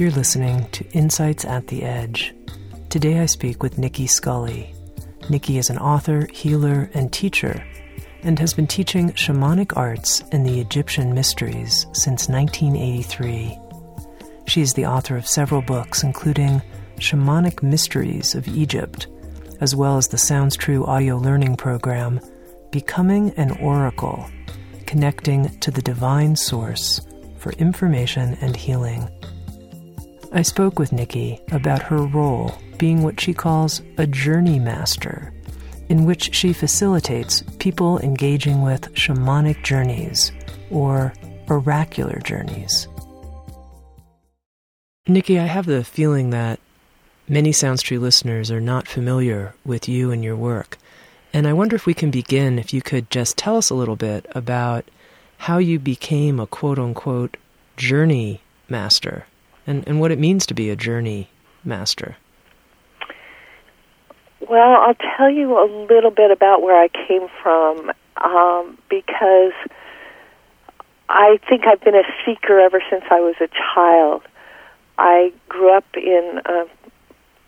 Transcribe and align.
You're 0.00 0.10
listening 0.12 0.66
to 0.70 0.90
Insights 0.92 1.44
at 1.44 1.66
the 1.66 1.82
Edge. 1.82 2.34
Today 2.88 3.18
I 3.18 3.26
speak 3.26 3.62
with 3.62 3.76
Nicki 3.76 4.06
Scully. 4.06 4.74
Nicki 5.28 5.58
is 5.58 5.68
an 5.68 5.76
author, 5.76 6.26
healer, 6.32 6.88
and 6.94 7.12
teacher, 7.12 7.62
and 8.22 8.38
has 8.38 8.54
been 8.54 8.66
teaching 8.66 9.10
shamanic 9.10 9.76
arts 9.76 10.22
and 10.32 10.46
the 10.46 10.58
Egyptian 10.58 11.12
mysteries 11.12 11.84
since 11.92 12.30
1983. 12.30 13.58
She 14.46 14.62
is 14.62 14.72
the 14.72 14.86
author 14.86 15.18
of 15.18 15.26
several 15.26 15.60
books, 15.60 16.02
including 16.02 16.62
Shamanic 16.96 17.62
Mysteries 17.62 18.34
of 18.34 18.48
Egypt, 18.48 19.06
as 19.60 19.76
well 19.76 19.98
as 19.98 20.08
the 20.08 20.16
Sounds 20.16 20.56
True 20.56 20.86
audio 20.86 21.18
learning 21.18 21.56
program, 21.56 22.20
Becoming 22.70 23.34
an 23.36 23.50
Oracle, 23.58 24.24
connecting 24.86 25.50
to 25.58 25.70
the 25.70 25.82
divine 25.82 26.36
source 26.36 27.02
for 27.36 27.52
information 27.58 28.38
and 28.40 28.56
healing. 28.56 29.06
I 30.32 30.42
spoke 30.42 30.78
with 30.78 30.92
Nicki 30.92 31.40
about 31.50 31.82
her 31.82 32.06
role 32.06 32.54
being 32.78 33.02
what 33.02 33.20
she 33.20 33.34
calls 33.34 33.82
a 33.98 34.06
journey 34.06 34.60
master, 34.60 35.32
in 35.88 36.04
which 36.04 36.32
she 36.32 36.52
facilitates 36.52 37.42
people 37.58 37.98
engaging 37.98 38.62
with 38.62 38.94
shamanic 38.94 39.64
journeys 39.64 40.30
or 40.70 41.12
oracular 41.50 42.20
journeys. 42.20 42.86
Nicki, 45.08 45.40
I 45.40 45.46
have 45.46 45.66
the 45.66 45.82
feeling 45.82 46.30
that 46.30 46.60
many 47.28 47.50
Sounds 47.50 47.82
True 47.82 47.98
listeners 47.98 48.52
are 48.52 48.60
not 48.60 48.86
familiar 48.86 49.54
with 49.64 49.88
you 49.88 50.12
and 50.12 50.22
your 50.22 50.36
work. 50.36 50.78
And 51.32 51.44
I 51.48 51.54
wonder 51.54 51.74
if 51.74 51.86
we 51.86 51.94
can 51.94 52.12
begin, 52.12 52.60
if 52.60 52.72
you 52.72 52.82
could 52.82 53.10
just 53.10 53.36
tell 53.36 53.56
us 53.56 53.68
a 53.68 53.74
little 53.74 53.96
bit 53.96 54.26
about 54.30 54.84
how 55.38 55.58
you 55.58 55.80
became 55.80 56.38
a 56.38 56.46
quote 56.46 56.78
unquote 56.78 57.36
journey 57.76 58.42
master 58.68 59.26
and, 59.66 59.86
and 59.86 60.00
what 60.00 60.10
it 60.10 60.18
means 60.18 60.46
to 60.46 60.54
be 60.54 60.70
a 60.70 60.76
journey 60.76 61.28
master. 61.64 62.16
Well, 64.48 64.80
I'll 64.80 65.16
tell 65.16 65.30
you 65.30 65.58
a 65.58 65.68
little 65.88 66.10
bit 66.10 66.30
about 66.30 66.62
where 66.62 66.80
I 66.80 66.88
came 66.88 67.28
from 67.42 67.92
um, 68.16 68.78
because 68.88 69.52
I 71.08 71.38
think 71.48 71.66
I've 71.66 71.80
been 71.80 71.94
a 71.94 72.04
seeker 72.24 72.58
ever 72.58 72.82
since 72.90 73.04
I 73.10 73.20
was 73.20 73.36
a 73.40 73.48
child. 73.74 74.22
I 74.98 75.32
grew 75.48 75.76
up 75.76 75.84
in 75.94 76.40
uh, 76.44 76.64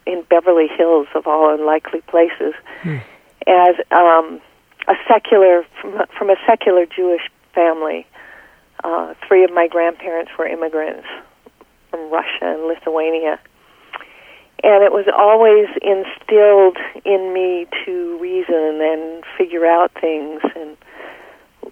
in 0.07 0.23
Beverly 0.29 0.69
Hills, 0.69 1.07
of 1.15 1.27
all 1.27 1.55
unlikely 1.55 2.01
places, 2.03 2.55
hmm. 2.83 2.99
as 3.47 3.77
um, 3.93 4.41
a 4.89 4.95
secular 5.09 5.65
from, 5.81 6.03
from 6.17 6.31
a 6.31 6.37
secular 6.47 6.87
Jewish 6.87 7.23
family. 7.55 8.07
Uh, 8.85 9.15
three 9.27 9.45
of 9.45 9.53
my 9.53 9.69
grandparents 9.69 10.33
were 10.37 10.47
immigrants 10.47 11.07
from 11.93 12.11
Russia 12.11 12.57
and 12.57 12.67
Lithuania. 12.67 13.39
And 14.65 14.83
it 14.83 14.93
was 14.93 15.07
always 15.17 15.69
instilled 15.83 16.79
in 17.05 17.33
me 17.33 17.67
to 17.85 18.19
reason 18.19 18.81
and 18.81 19.25
figure 19.37 19.67
out 19.67 19.92
things 20.01 20.41
and 20.57 20.77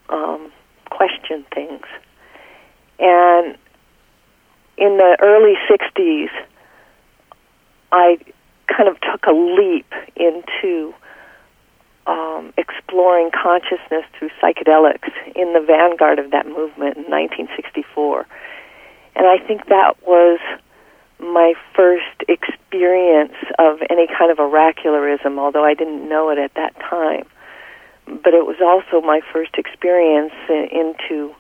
um, 0.08 0.53
question 0.91 1.44
things. 1.54 1.86
And 2.98 3.56
in 4.76 4.98
the 4.98 5.16
early 5.20 5.54
60s, 5.70 6.31
I 7.92 8.19
kind 8.66 8.88
of 8.88 9.00
took 9.00 9.25
a 9.26 9.32
leap 9.32 9.92
into 10.16 10.94
um, 12.06 12.52
exploring 12.58 13.31
consciousness 13.31 14.04
through 14.19 14.31
psychedelics 14.42 15.10
in 15.37 15.52
the 15.52 15.60
vanguard 15.60 16.19
of 16.19 16.32
that 16.32 16.47
movement 16.47 16.97
in 16.97 17.04
1964. 17.04 18.26
And 19.20 19.28
I 19.28 19.36
think 19.36 19.66
that 19.66 19.97
was 20.06 20.41
my 21.19 21.53
first 21.76 22.25
experience 22.26 23.34
of 23.58 23.81
any 23.91 24.06
kind 24.06 24.31
of 24.31 24.38
oracularism, 24.38 25.38
although 25.38 25.62
I 25.62 25.75
didn't 25.75 26.08
know 26.08 26.31
it 26.31 26.38
at 26.38 26.54
that 26.54 26.75
time. 26.81 27.26
But 28.06 28.32
it 28.32 28.47
was 28.47 28.56
also 28.62 29.06
my 29.06 29.20
first 29.31 29.56
experience 29.58 30.32
into 30.48 31.34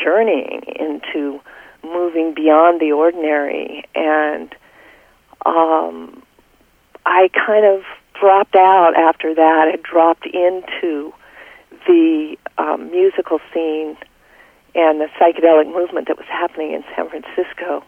journeying, 0.00 0.62
into 0.78 1.40
moving 1.82 2.34
beyond 2.34 2.80
the 2.80 2.92
ordinary. 2.92 3.82
And 3.96 4.54
um, 5.44 6.22
I 7.04 7.30
kind 7.34 7.66
of 7.66 7.82
dropped 8.20 8.54
out 8.54 8.92
after 8.96 9.34
that. 9.34 9.72
I 9.74 9.76
dropped 9.82 10.26
into 10.26 11.12
the 11.88 12.36
um, 12.58 12.92
musical 12.92 13.40
scene 13.52 13.96
and 14.74 15.00
the 15.00 15.08
psychedelic 15.20 15.72
movement 15.72 16.08
that 16.08 16.16
was 16.16 16.26
happening 16.28 16.72
in 16.72 16.84
San 16.96 17.08
Francisco. 17.08 17.84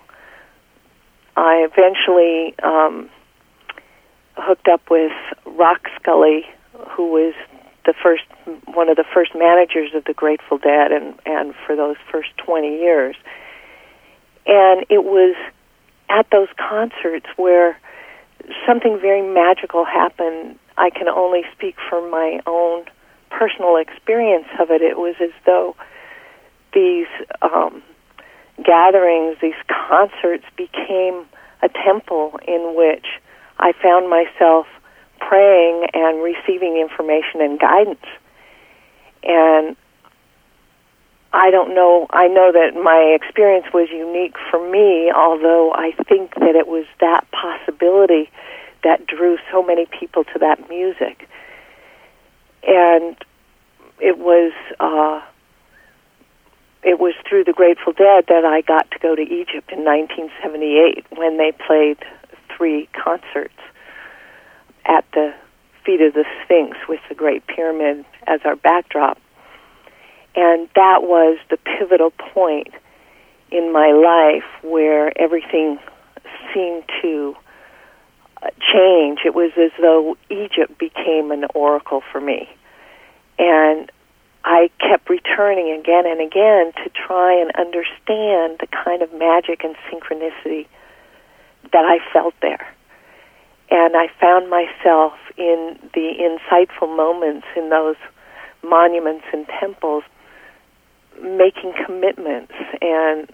I 1.36 1.66
eventually 1.70 2.54
um, 2.62 3.10
hooked 4.36 4.68
up 4.68 4.82
with 4.90 5.12
Rock 5.44 5.88
Scully, 6.00 6.46
who 6.90 7.10
was 7.10 7.34
the 7.84 7.94
first 8.02 8.24
one 8.66 8.88
of 8.88 8.96
the 8.96 9.04
first 9.14 9.32
managers 9.34 9.90
of 9.94 10.04
the 10.04 10.14
Grateful 10.14 10.58
Dead, 10.58 10.92
and 10.92 11.14
and 11.26 11.54
for 11.66 11.76
those 11.76 11.96
first 12.10 12.30
twenty 12.36 12.78
years. 12.78 13.16
And 14.46 14.86
it 14.88 15.04
was 15.04 15.34
at 16.08 16.26
those 16.30 16.48
concerts 16.56 17.26
where 17.36 17.78
something 18.66 18.98
very 19.00 19.22
magical 19.22 19.84
happened. 19.84 20.58
I 20.78 20.90
can 20.90 21.08
only 21.08 21.42
speak 21.52 21.76
from 21.88 22.10
my 22.10 22.40
own 22.46 22.84
personal 23.30 23.76
experience 23.76 24.46
of 24.60 24.70
it. 24.70 24.82
It 24.82 24.98
was 24.98 25.16
as 25.20 25.30
though 25.44 25.74
these 26.76 27.08
um, 27.40 27.82
gatherings, 28.62 29.38
these 29.40 29.58
concerts 29.88 30.44
became 30.56 31.24
a 31.62 31.70
temple 31.70 32.38
in 32.46 32.76
which 32.76 33.06
I 33.58 33.72
found 33.82 34.10
myself 34.10 34.66
praying 35.18 35.86
and 35.94 36.22
receiving 36.22 36.76
information 36.76 37.40
and 37.40 37.58
guidance. 37.58 38.04
And 39.22 39.74
I 41.32 41.50
don't 41.50 41.74
know, 41.74 42.06
I 42.10 42.28
know 42.28 42.52
that 42.52 42.74
my 42.74 43.16
experience 43.18 43.66
was 43.72 43.88
unique 43.90 44.36
for 44.50 44.60
me, 44.70 45.10
although 45.10 45.72
I 45.72 45.92
think 46.06 46.34
that 46.34 46.54
it 46.54 46.68
was 46.68 46.84
that 47.00 47.26
possibility 47.32 48.30
that 48.84 49.06
drew 49.06 49.38
so 49.50 49.62
many 49.62 49.86
people 49.86 50.24
to 50.24 50.38
that 50.40 50.68
music. 50.68 51.26
And 52.68 53.16
it 53.98 54.18
was 54.18 54.52
uh, 54.78 55.22
it 56.86 57.00
was 57.00 57.14
through 57.28 57.42
the 57.42 57.52
Grateful 57.52 57.92
Dead 57.92 58.26
that 58.28 58.44
I 58.44 58.60
got 58.60 58.88
to 58.92 58.98
go 59.00 59.16
to 59.16 59.22
Egypt 59.22 59.72
in 59.72 59.84
1978 59.84 61.04
when 61.18 61.36
they 61.36 61.50
played 61.50 61.98
three 62.56 62.88
concerts 62.94 63.58
at 64.84 65.04
the 65.12 65.34
feet 65.84 66.00
of 66.00 66.14
the 66.14 66.24
Sphinx 66.44 66.76
with 66.88 67.00
the 67.08 67.16
Great 67.16 67.44
Pyramid 67.48 68.04
as 68.28 68.40
our 68.44 68.54
backdrop. 68.54 69.18
And 70.36 70.68
that 70.76 71.02
was 71.02 71.38
the 71.50 71.56
pivotal 71.56 72.12
point 72.12 72.68
in 73.50 73.72
my 73.72 73.90
life 73.90 74.48
where 74.62 75.10
everything 75.20 75.80
seemed 76.54 76.84
to 77.02 77.34
uh, 78.42 78.50
change. 78.72 79.20
It 79.24 79.34
was 79.34 79.50
as 79.56 79.72
though 79.80 80.16
Egypt 80.30 80.78
became 80.78 81.32
an 81.32 81.46
oracle 81.52 82.02
for 82.12 82.20
me. 82.20 82.48
And 83.40 83.90
I 84.46 84.70
kept 84.78 85.10
returning 85.10 85.76
again 85.76 86.06
and 86.06 86.20
again 86.20 86.72
to 86.84 86.90
try 86.90 87.34
and 87.34 87.50
understand 87.58 88.58
the 88.60 88.68
kind 88.70 89.02
of 89.02 89.12
magic 89.12 89.64
and 89.64 89.74
synchronicity 89.90 90.68
that 91.72 91.84
I 91.84 91.98
felt 92.12 92.32
there. 92.40 92.64
And 93.72 93.96
I 93.96 94.06
found 94.20 94.48
myself 94.48 95.14
in 95.36 95.76
the 95.94 96.12
insightful 96.22 96.96
moments 96.96 97.44
in 97.56 97.70
those 97.70 97.96
monuments 98.62 99.24
and 99.32 99.46
temples 99.58 100.04
making 101.20 101.74
commitments 101.84 102.52
and 102.80 103.28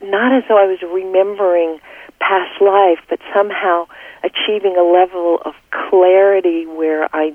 not 0.00 0.32
as 0.32 0.44
though 0.48 0.56
I 0.56 0.64
was 0.64 0.80
remembering 0.80 1.78
past 2.20 2.58
life, 2.62 3.04
but 3.10 3.18
somehow 3.34 3.86
achieving 4.24 4.76
a 4.78 4.82
level 4.82 5.40
of 5.44 5.52
clarity 5.70 6.64
where 6.64 7.14
I 7.14 7.32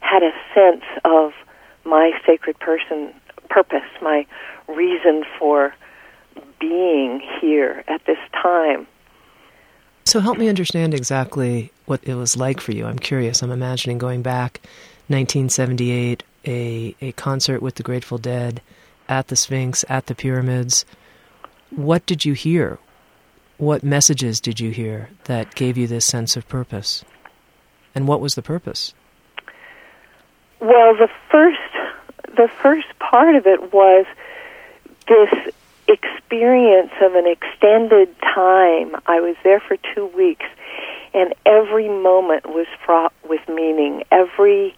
had 0.00 0.22
a 0.22 0.32
sense 0.54 0.84
of 1.06 1.32
my 1.84 2.12
sacred 2.26 2.58
person 2.58 3.12
purpose, 3.48 3.82
my 4.02 4.26
reason 4.68 5.24
for 5.38 5.74
being 6.60 7.20
here 7.40 7.84
at 7.88 8.04
this 8.06 8.18
time. 8.32 8.86
So 10.04 10.20
help 10.20 10.38
me 10.38 10.48
understand 10.48 10.94
exactly 10.94 11.72
what 11.86 12.00
it 12.04 12.14
was 12.14 12.36
like 12.36 12.60
for 12.60 12.72
you. 12.72 12.86
I'm 12.86 12.98
curious. 12.98 13.42
I'm 13.42 13.50
imagining 13.50 13.98
going 13.98 14.22
back 14.22 14.60
1978, 15.08 16.22
a, 16.46 16.94
a 17.00 17.12
concert 17.12 17.62
with 17.62 17.76
the 17.76 17.82
Grateful 17.82 18.18
Dead 18.18 18.60
at 19.08 19.28
the 19.28 19.36
Sphinx, 19.36 19.84
at 19.88 20.06
the 20.06 20.14
pyramids. 20.14 20.84
What 21.70 22.06
did 22.06 22.24
you 22.24 22.34
hear? 22.34 22.78
What 23.56 23.82
messages 23.82 24.40
did 24.40 24.60
you 24.60 24.70
hear 24.70 25.10
that 25.24 25.54
gave 25.54 25.76
you 25.76 25.86
this 25.86 26.06
sense 26.06 26.36
of 26.36 26.48
purpose? 26.48 27.04
And 27.94 28.08
what 28.08 28.20
was 28.20 28.34
the 28.34 28.42
purpose? 28.42 28.94
Well, 30.60 30.94
the 30.96 31.08
first 31.30 31.58
the 32.36 32.48
first 32.62 32.86
part 32.98 33.34
of 33.36 33.46
it 33.46 33.72
was 33.72 34.06
this 35.08 35.54
experience 35.86 36.92
of 37.02 37.14
an 37.14 37.26
extended 37.26 38.14
time. 38.20 38.96
I 39.06 39.20
was 39.20 39.36
there 39.44 39.60
for 39.60 39.76
2 39.94 40.06
weeks 40.06 40.46
and 41.12 41.32
every 41.46 41.88
moment 41.88 42.46
was 42.46 42.66
fraught 42.84 43.12
with 43.28 43.40
meaning. 43.48 44.02
Every 44.10 44.74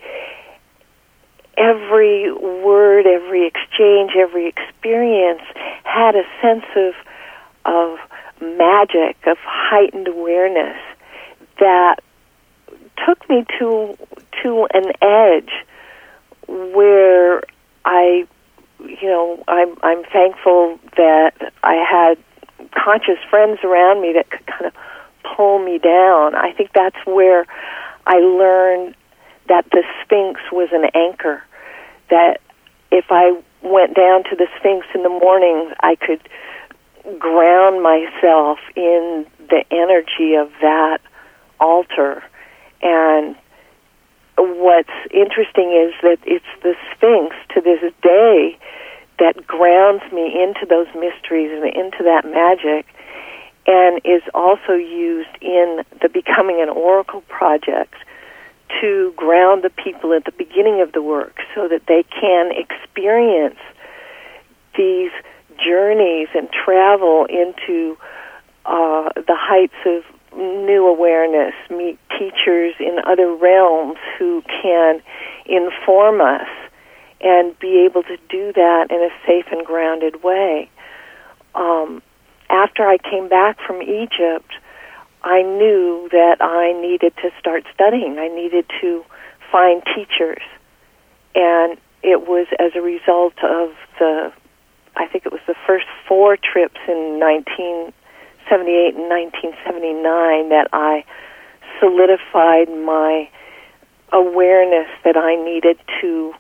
every 1.57 2.31
word, 2.31 3.07
every 3.07 3.47
exchange, 3.47 4.13
every 4.15 4.47
experience 4.47 5.41
had 5.85 6.15
a 6.15 6.25
sense 6.43 6.67
of 6.77 6.95
of 7.65 7.99
magic, 8.41 9.17
of 9.27 9.39
heightened 9.39 10.09
awareness 10.09 10.77
that 11.59 11.97
took 13.07 13.29
me 13.31 13.45
to 13.59 13.97
to 14.43 14.67
an 14.75 14.93
edge 15.01 15.53
where 16.49 17.43
I 17.85 18.27
you 18.81 19.09
know, 19.09 19.43
I'm 19.49 19.77
I'm 19.83 20.05
thankful 20.05 20.79
that 20.97 21.53
I 21.63 21.75
had 21.75 22.19
conscious 22.73 23.19
friends 23.31 23.61
around 23.65 24.03
me 24.03 24.13
that 24.15 24.31
could 24.31 24.47
kind 24.47 24.67
of 24.67 24.73
pull 25.37 25.59
me 25.59 25.79
down. 25.79 26.35
I 26.35 26.53
think 26.53 26.71
that's 26.75 26.97
where 27.05 27.47
I 28.07 28.17
learned 28.17 28.95
that 29.49 29.65
the 29.71 29.83
Sphinx 30.03 30.41
was 30.53 30.69
an 30.73 30.85
anchor. 30.95 31.43
That 32.11 32.41
if 32.91 33.07
I 33.11 33.41
went 33.63 33.95
down 33.95 34.25
to 34.25 34.37
the 34.37 34.47
Sphinx 34.59 34.87
in 34.95 35.03
the 35.03 35.09
morning, 35.09 35.73
I 35.81 35.97
could 35.97 36.21
ground 37.19 37.83
myself 37.83 38.59
in 38.75 39.27
the 39.39 39.65
energy 39.71 40.35
of 40.35 40.51
that 40.61 40.99
altar. 41.61 42.23
And 42.83 43.37
what's 44.39 44.91
interesting 45.13 45.73
is 45.73 45.95
that 46.03 46.19
it's 46.25 46.45
the 46.63 46.75
Sphinx 46.93 47.37
to 47.55 47.61
this 47.61 47.81
day 48.03 48.59
that 49.19 49.47
grounds 49.47 50.03
me 50.13 50.43
into 50.43 50.67
those 50.67 50.89
mysteries 50.95 51.51
and 51.53 51.65
into 51.65 52.03
that 52.05 52.25
magic 52.25 52.87
and 53.67 54.01
is 54.05 54.23
also 54.35 54.73
used 54.73 55.31
in 55.41 55.83
the 56.03 56.09
Becoming 56.09 56.61
an 56.61 56.69
Oracle 56.69 57.23
project 57.23 57.95
to 58.81 59.13
ground 59.17 59.63
the 59.63 59.71
people 59.71 60.13
at 60.13 60.25
the 60.25 60.33
beginning 60.33 60.81
of 60.81 60.93
the 60.93 61.03
work 61.03 61.39
so 61.55 61.69
that 61.69 61.87
they 61.87 62.05
can 62.05 62.53
experience 62.53 63.59
these 64.77 65.11
journeys 65.59 66.29
and 66.35 66.51
travel 66.51 67.27
into 67.27 67.97
uh, 68.67 69.09
the 69.15 69.37
heights 69.37 69.75
of 69.87 70.05
new 70.37 70.87
awareness, 70.87 71.55
meet 71.71 71.99
teachers 72.19 72.75
in 72.79 72.99
other 73.05 73.35
realms 73.35 73.99
who 74.19 74.43
can 74.63 75.03
inform 75.47 76.21
us 76.21 76.49
and 77.21 77.59
be 77.59 77.87
able 77.87 78.03
to 78.03 78.17
do 78.29 78.53
that 78.53 78.89
in 78.91 78.97
a 78.97 79.11
safe 79.27 79.47
and 79.51 79.65
grounded 79.65 80.23
way. 80.23 80.71
Um, 81.55 82.03
after 82.51 82.87
I 82.87 82.99
came 82.99 83.29
back 83.29 83.59
from 83.67 83.83
Egypt, 83.83 84.53
I 85.23 85.43
knew 85.43 86.09
that 86.13 86.37
I 86.41 86.73
needed 86.81 87.15
to 87.23 87.31
start 87.41 87.65
studying. 87.75 88.19
I 88.19 88.29
needed 88.29 88.67
to 88.81 89.05
find 89.51 89.83
teachers. 89.95 90.43
And 91.35 91.79
it 92.03 92.29
was 92.29 92.47
as 92.59 92.73
a 92.77 92.81
result 92.81 93.35
of 93.43 93.71
the, 93.99 94.33
I 94.97 95.07
think 95.07 95.27
it 95.27 95.33
was 95.33 95.41
the 95.47 95.57
first 95.67 95.87
four 96.07 96.37
trips 96.37 96.79
in 96.87 97.19
1978 98.51 98.95
and 98.95 99.11
1979 99.11 100.49
that 100.51 100.69
I 100.73 101.05
solidified 101.81 102.69
my 102.71 103.29
awareness 104.13 104.89
that 105.05 105.17
I 105.17 105.35
needed 105.35 105.79
to 106.01 106.33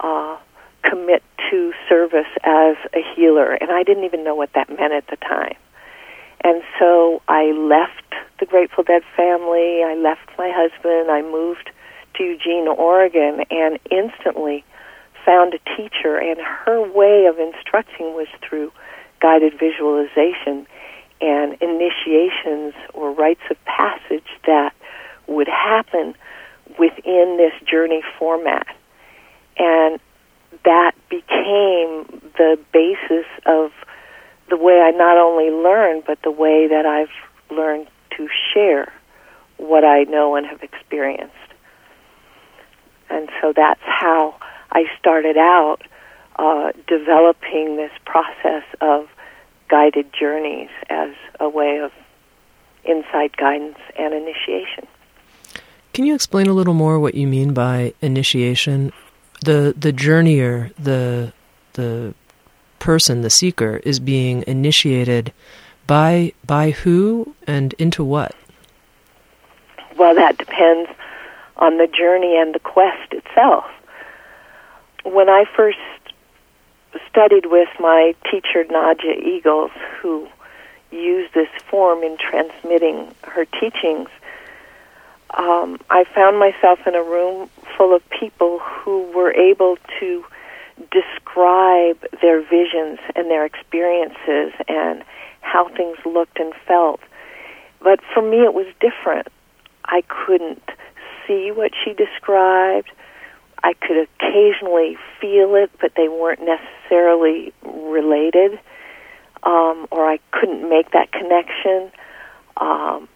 uh, 0.00 0.36
commit 0.82 1.22
to 1.50 1.72
service 1.88 2.30
as 2.44 2.76
a 2.94 3.02
healer, 3.14 3.52
and 3.52 3.70
I 3.70 3.82
didn't 3.82 4.04
even 4.04 4.24
know 4.24 4.34
what 4.34 4.52
that 4.54 4.68
meant 4.68 4.92
at 4.92 5.06
the 5.08 5.16
time. 5.16 5.56
And 6.42 6.62
so 6.78 7.20
I 7.28 7.52
left 7.52 8.14
the 8.38 8.46
Grateful 8.46 8.84
Dead 8.84 9.02
family, 9.14 9.82
I 9.84 9.94
left 9.94 10.30
my 10.38 10.50
husband, 10.54 11.10
I 11.10 11.20
moved 11.20 11.70
to 12.16 12.24
Eugene, 12.24 12.66
Oregon, 12.66 13.44
and 13.50 13.78
instantly 13.90 14.64
found 15.26 15.54
a 15.54 15.76
teacher, 15.76 16.16
and 16.16 16.40
her 16.40 16.80
way 16.80 17.26
of 17.26 17.38
instructing 17.38 18.14
was 18.14 18.28
through 18.40 18.72
guided 19.20 19.52
visualization 19.58 20.66
and 21.20 21.56
initiations 21.60 22.74
or 22.94 23.12
rites 23.12 23.42
of 23.50 23.62
passage 23.64 24.28
that 24.46 24.74
would 25.26 25.48
happen 25.48 26.14
within 26.78 27.36
this 27.36 27.52
journey 27.68 28.02
format. 28.18 28.66
And 29.56 30.00
that 30.64 30.92
became 31.08 32.22
the 32.36 32.58
basis 32.72 33.26
of 33.46 33.72
the 34.48 34.56
way 34.56 34.80
I 34.80 34.90
not 34.90 35.16
only 35.16 35.50
learn, 35.50 36.02
but 36.06 36.20
the 36.22 36.30
way 36.30 36.66
that 36.68 36.86
I've 36.86 37.56
learned 37.56 37.88
to 38.16 38.28
share 38.52 38.92
what 39.58 39.84
I 39.84 40.04
know 40.04 40.34
and 40.34 40.46
have 40.46 40.62
experienced. 40.62 41.34
And 43.08 43.28
so 43.40 43.52
that's 43.54 43.80
how 43.84 44.36
I 44.72 44.84
started 44.98 45.36
out 45.36 45.78
uh, 46.36 46.72
developing 46.86 47.76
this 47.76 47.92
process 48.04 48.64
of 48.80 49.08
guided 49.70 50.12
journeys 50.12 50.68
as 50.88 51.10
a 51.38 51.48
way 51.48 51.78
of 51.78 51.92
insight 52.84 53.36
guidance 53.36 53.78
and 53.98 54.12
initiation. 54.14 54.86
Can 55.92 56.04
you 56.04 56.14
explain 56.14 56.46
a 56.46 56.52
little 56.52 56.74
more 56.74 56.98
what 56.98 57.14
you 57.14 57.26
mean 57.26 57.52
by 57.52 57.94
initiation? 58.00 58.92
The 59.44 59.74
the 59.76 59.92
journeyer, 59.92 60.74
the 60.76 61.32
the 61.74 62.14
person, 62.78 63.22
the 63.22 63.30
seeker, 63.30 63.80
is 63.84 64.00
being 64.00 64.44
initiated 64.46 65.32
by 65.86 66.32
by 66.46 66.70
who 66.70 67.34
and 67.46 67.74
into 67.74 68.04
what? 68.04 68.34
Well, 69.96 70.14
that 70.14 70.38
depends 70.38 70.90
on 71.56 71.76
the 71.76 71.86
journey 71.86 72.36
and 72.38 72.54
the 72.54 72.60
quest 72.60 73.12
itself. 73.12 73.64
When 75.04 75.28
I 75.28 75.44
first 75.56 75.78
studied 77.08 77.46
with 77.46 77.68
my 77.78 78.14
teacher 78.30 78.64
Nadja 78.64 79.16
Eagles, 79.16 79.70
who 80.00 80.28
used 80.90 81.34
this 81.34 81.48
form 81.70 82.02
in 82.02 82.16
transmitting 82.18 83.14
her 83.22 83.44
teachings, 83.44 84.08
um, 85.34 85.78
I 85.88 86.04
found 86.04 86.38
myself 86.38 86.80
in 86.86 86.94
a 86.94 87.02
room 87.02 87.48
full 87.76 87.94
of 87.94 88.02
people 88.10 88.58
who 88.58 89.02
were 89.12 89.32
able 89.32 89.76
to 90.00 90.24
describe 90.90 92.04
their 92.20 92.40
visions 92.40 92.98
and 93.14 93.30
their 93.30 93.44
experiences 93.44 94.52
and 94.66 95.04
how 95.40 95.68
things 95.68 95.98
looked 96.04 96.38
and 96.40 96.52
felt. 96.66 97.00
But 97.80 98.00
for 98.12 98.22
me, 98.22 98.38
it 98.38 98.54
was 98.54 98.66
different. 98.80 99.28
I 99.84 100.02
couldn't 100.08 100.62
see 101.26 101.50
what 101.50 101.72
she 101.84 101.92
described. 101.94 102.90
I 103.62 103.74
could 103.74 103.96
occasionally 103.98 104.96
feel 105.20 105.54
it, 105.54 105.70
but 105.80 105.92
they 105.96 106.08
weren't 106.08 106.40
necessarily 106.42 107.52
related, 107.62 108.58
um, 109.42 109.86
or 109.90 110.08
I 110.10 110.18
couldn't 110.30 110.68
make 110.68 110.92
that 110.92 111.12
connection. 111.12 111.90
Um, 112.56 113.08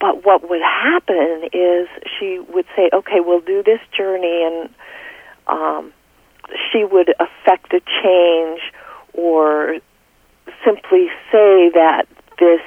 but 0.00 0.24
what 0.24 0.48
would 0.48 0.62
happen 0.62 1.48
is 1.52 1.88
she 2.18 2.38
would 2.38 2.66
say, 2.74 2.88
"Okay, 2.92 3.20
we'll 3.20 3.40
do 3.40 3.62
this 3.62 3.80
journey," 3.96 4.44
and 4.44 4.70
um, 5.46 5.92
she 6.70 6.84
would 6.84 7.14
affect 7.20 7.74
a 7.74 7.80
change, 8.02 8.60
or 9.12 9.76
simply 10.64 11.08
say 11.30 11.70
that 11.74 12.06
this 12.38 12.62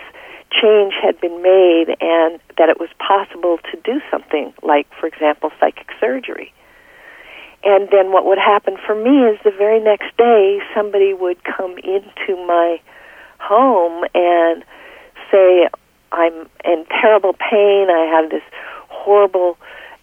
change 0.61 0.93
had 1.01 1.19
been 1.19 1.41
made 1.41 1.95
and 1.99 2.39
that 2.57 2.69
it 2.69 2.79
was 2.79 2.89
possible 2.99 3.57
to 3.71 3.79
do 3.83 4.01
something 4.11 4.53
like, 4.61 4.87
for 4.99 5.07
example, 5.07 5.51
psychic 5.59 5.87
surgery. 5.99 6.53
And 7.63 7.87
then 7.91 8.11
what 8.11 8.25
would 8.25 8.37
happen 8.37 8.77
for 8.85 8.93
me 8.93 9.23
is 9.23 9.39
the 9.43 9.51
very 9.51 9.79
next 9.79 10.15
day 10.17 10.59
somebody 10.75 11.13
would 11.13 11.43
come 11.43 11.77
into 11.77 12.35
my 12.45 12.79
home 13.39 14.03
and 14.13 14.63
say, 15.31 15.69
I'm 16.11 16.47
in 16.65 16.85
terrible 17.01 17.33
pain. 17.33 17.89
I 17.89 18.09
have 18.13 18.29
this 18.29 18.43
horrible 18.89 19.57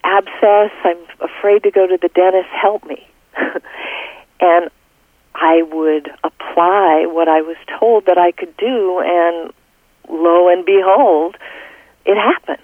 abscess. 0.05 0.71
I'm 0.85 0.99
afraid 1.21 1.63
to 1.65 1.71
go 1.71 1.87
to 1.87 1.99
the 2.01 2.09
dentist. 2.09 2.49
Help 2.49 2.85
me. 2.85 3.07
and 4.41 4.71
I 5.35 5.63
would 5.63 6.11
apply 6.25 7.07
what 7.07 7.29
I 7.29 7.41
was 7.43 7.57
told 7.79 8.07
that 8.07 8.19
I 8.19 8.33
could 8.33 8.55
do, 8.57 9.01
and 9.01 9.53
lo 10.11 10.49
and 10.49 10.65
behold, 10.65 11.37
it 12.05 12.17
happened. 12.17 12.63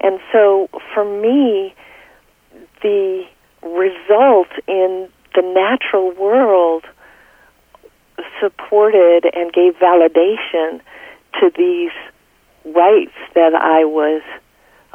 And 0.00 0.20
so 0.32 0.68
for 0.92 1.04
me, 1.04 1.74
the 2.82 3.24
result 3.62 4.48
in 4.68 5.08
the 5.34 5.42
natural 5.42 6.12
world 6.12 6.84
supported 8.40 9.24
and 9.34 9.52
gave 9.52 9.74
validation 9.76 10.80
to 11.40 11.50
these 11.56 11.92
rites 12.64 13.16
that 13.34 13.54
I 13.54 13.84
was 13.84 14.22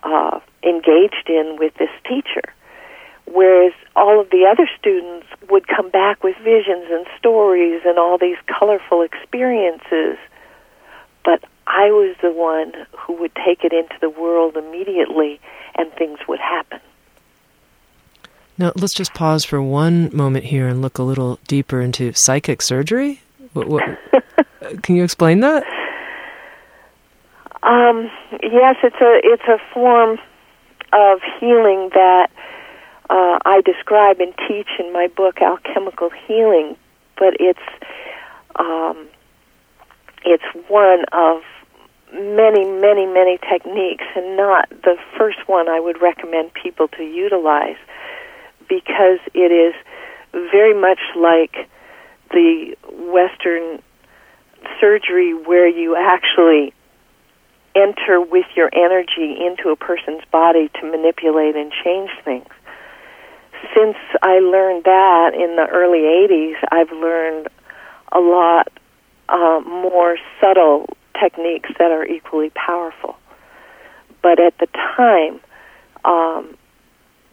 uh, 0.03 0.39
engaged 0.63 1.27
in 1.27 1.57
with 1.59 1.73
this 1.75 1.89
teacher. 2.07 2.53
Whereas 3.25 3.73
all 3.95 4.19
of 4.19 4.29
the 4.31 4.45
other 4.49 4.67
students 4.79 5.27
would 5.49 5.67
come 5.67 5.89
back 5.89 6.23
with 6.23 6.35
visions 6.37 6.85
and 6.89 7.05
stories 7.17 7.81
and 7.85 7.99
all 7.99 8.17
these 8.17 8.37
colorful 8.47 9.01
experiences. 9.01 10.17
But 11.23 11.43
I 11.69 11.91
was 11.91 12.15
the 12.21 12.31
one 12.31 12.73
who 12.97 13.13
would 13.21 13.33
take 13.35 13.63
it 13.63 13.71
into 13.71 13.95
the 14.01 14.09
world 14.09 14.57
immediately 14.57 15.39
and 15.77 15.91
things 15.93 16.19
would 16.27 16.39
happen. 16.39 16.79
Now, 18.57 18.73
let's 18.75 18.93
just 18.93 19.13
pause 19.13 19.45
for 19.45 19.61
one 19.61 20.09
moment 20.13 20.45
here 20.45 20.67
and 20.67 20.81
look 20.81 20.97
a 20.97 21.03
little 21.03 21.39
deeper 21.47 21.79
into 21.79 22.11
psychic 22.13 22.61
surgery. 22.61 23.21
What, 23.53 23.67
what, 23.69 23.83
can 24.81 24.95
you 24.95 25.03
explain 25.03 25.39
that? 25.39 25.63
Um, 27.63 28.09
yes, 28.41 28.75
it's 28.83 28.95
a 29.01 29.19
it's 29.23 29.43
a 29.43 29.59
form 29.73 30.17
of 30.91 31.19
healing 31.39 31.89
that 31.93 32.29
uh, 33.09 33.39
I 33.45 33.61
describe 33.65 34.19
and 34.19 34.33
teach 34.47 34.67
in 34.79 34.91
my 34.91 35.07
book 35.07 35.41
Alchemical 35.41 36.09
Healing, 36.27 36.75
but 37.17 37.35
it's 37.39 37.59
um, 38.57 39.07
it's 40.25 40.43
one 40.67 41.05
of 41.11 41.41
many, 42.13 42.65
many, 42.65 43.05
many 43.05 43.37
techniques, 43.37 44.05
and 44.15 44.35
not 44.35 44.69
the 44.69 44.97
first 45.17 45.47
one 45.47 45.69
I 45.69 45.79
would 45.79 46.01
recommend 46.01 46.53
people 46.53 46.87
to 46.89 47.03
utilize 47.03 47.77
because 48.67 49.19
it 49.33 49.51
is 49.51 49.73
very 50.33 50.79
much 50.79 50.99
like 51.15 51.69
the 52.31 52.75
Western 52.91 53.81
surgery 54.79 55.33
where 55.33 55.67
you 55.67 55.95
actually 55.95 56.73
enter 57.75 58.19
with 58.19 58.45
your 58.55 58.69
energy 58.73 59.37
into 59.45 59.69
a 59.69 59.75
person's 59.75 60.23
body 60.31 60.69
to 60.79 60.89
manipulate 60.89 61.55
and 61.55 61.71
change 61.83 62.09
things. 62.25 62.47
Since 63.75 63.97
I 64.21 64.39
learned 64.39 64.85
that 64.85 65.33
in 65.33 65.55
the 65.55 65.67
early 65.71 65.99
80s, 65.99 66.55
I've 66.71 66.91
learned 66.91 67.47
a 68.11 68.19
lot 68.19 68.69
uh, 69.27 69.61
more 69.65 70.17
subtle 70.41 70.87
techniques 71.19 71.69
that 71.79 71.91
are 71.91 72.05
equally 72.05 72.51
powerful. 72.51 73.17
But 74.21 74.39
at 74.39 74.57
the 74.57 74.67
time, 74.95 75.39
um, 76.05 76.57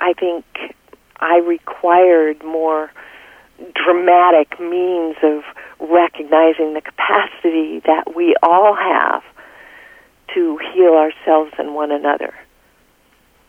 I 0.01 0.13
think 0.19 0.45
I 1.19 1.39
required 1.39 2.45
more 2.45 2.91
dramatic 3.75 4.61
means 4.61 5.17
of 5.23 5.43
recognizing 5.81 6.75
the 6.75 6.83
capacity 6.83 7.81
that 7.87 8.15
we 8.15 8.37
all 8.43 8.75
have 8.75 9.23
to 10.35 10.59
heal 10.73 10.93
ourselves 10.93 11.53
and 11.59 11.75
one 11.75 11.91
another. 11.91 12.35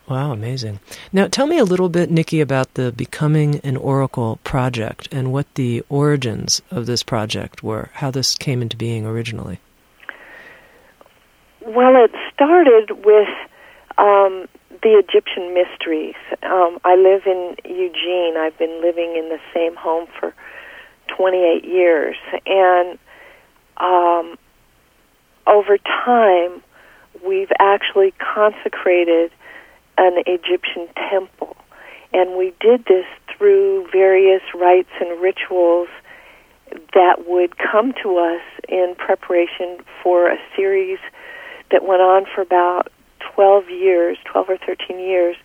Wow, 0.08 0.32
amazing. 0.32 0.80
Now, 1.12 1.28
tell 1.28 1.46
me 1.46 1.58
a 1.58 1.64
little 1.64 1.90
bit, 1.90 2.10
Nicki, 2.10 2.40
about 2.40 2.74
the 2.74 2.92
Becoming 2.92 3.56
an 3.56 3.76
Oracle 3.76 4.38
project 4.42 5.06
and 5.12 5.32
what 5.32 5.54
the 5.54 5.84
origins 5.90 6.62
of 6.70 6.86
this 6.86 7.02
project 7.02 7.62
were, 7.62 7.90
how 7.94 8.10
this 8.10 8.34
came 8.34 8.62
into 8.62 8.76
being 8.76 9.04
originally. 9.04 9.60
Well, 11.68 12.02
it 12.02 12.12
started 12.32 13.04
with 13.04 13.28
um, 13.98 14.48
the 14.82 15.02
Egyptian 15.04 15.52
mysteries. 15.52 16.14
Um, 16.42 16.78
I 16.82 16.96
live 16.96 17.26
in 17.26 17.56
Eugene. 17.62 18.36
I've 18.38 18.56
been 18.56 18.80
living 18.80 19.16
in 19.18 19.28
the 19.28 19.38
same 19.52 19.76
home 19.76 20.06
for 20.18 20.32
28 21.14 21.66
years. 21.66 22.16
And 22.46 22.98
um, 23.76 24.38
over 25.46 25.76
time, 25.76 26.62
we've 27.22 27.52
actually 27.58 28.14
consecrated 28.18 29.30
an 29.98 30.22
Egyptian 30.26 30.88
temple. 31.10 31.54
And 32.14 32.38
we 32.38 32.54
did 32.62 32.86
this 32.86 33.04
through 33.36 33.88
various 33.92 34.40
rites 34.54 34.88
and 35.00 35.20
rituals 35.20 35.88
that 36.94 37.26
would 37.26 37.58
come 37.58 37.92
to 38.02 38.16
us 38.16 38.40
in 38.70 38.94
preparation 38.96 39.80
for 40.02 40.30
a 40.30 40.38
series 40.56 40.98
that 41.70 41.86
went 41.86 42.02
on 42.02 42.24
for 42.34 42.40
about 42.40 42.90
12 43.34 43.68
years, 43.70 44.18
12 44.24 44.50
or 44.50 44.58
13 44.58 44.98
years, 44.98 45.36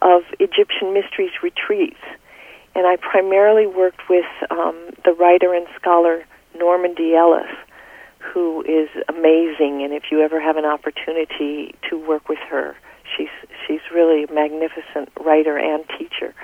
of 0.00 0.22
Egyptian 0.40 0.92
Mysteries 0.92 1.32
retreats. 1.42 2.00
And 2.74 2.86
I 2.86 2.96
primarily 2.96 3.66
worked 3.66 4.08
with 4.08 4.26
um, 4.50 4.90
the 5.04 5.12
writer 5.12 5.54
and 5.54 5.66
scholar 5.78 6.24
Normandy 6.56 7.14
Ellis, 7.14 7.50
who 8.18 8.62
is 8.62 8.88
amazing. 9.08 9.82
And 9.82 9.92
if 9.92 10.04
you 10.10 10.22
ever 10.22 10.40
have 10.40 10.56
an 10.56 10.64
opportunity 10.64 11.74
to 11.90 11.98
work 11.98 12.28
with 12.28 12.38
her, 12.50 12.74
she's 13.16 13.28
she's 13.66 13.80
really 13.92 14.24
a 14.24 14.32
magnificent 14.32 15.10
writer 15.20 15.58
and 15.58 15.84
teacher. 15.98 16.34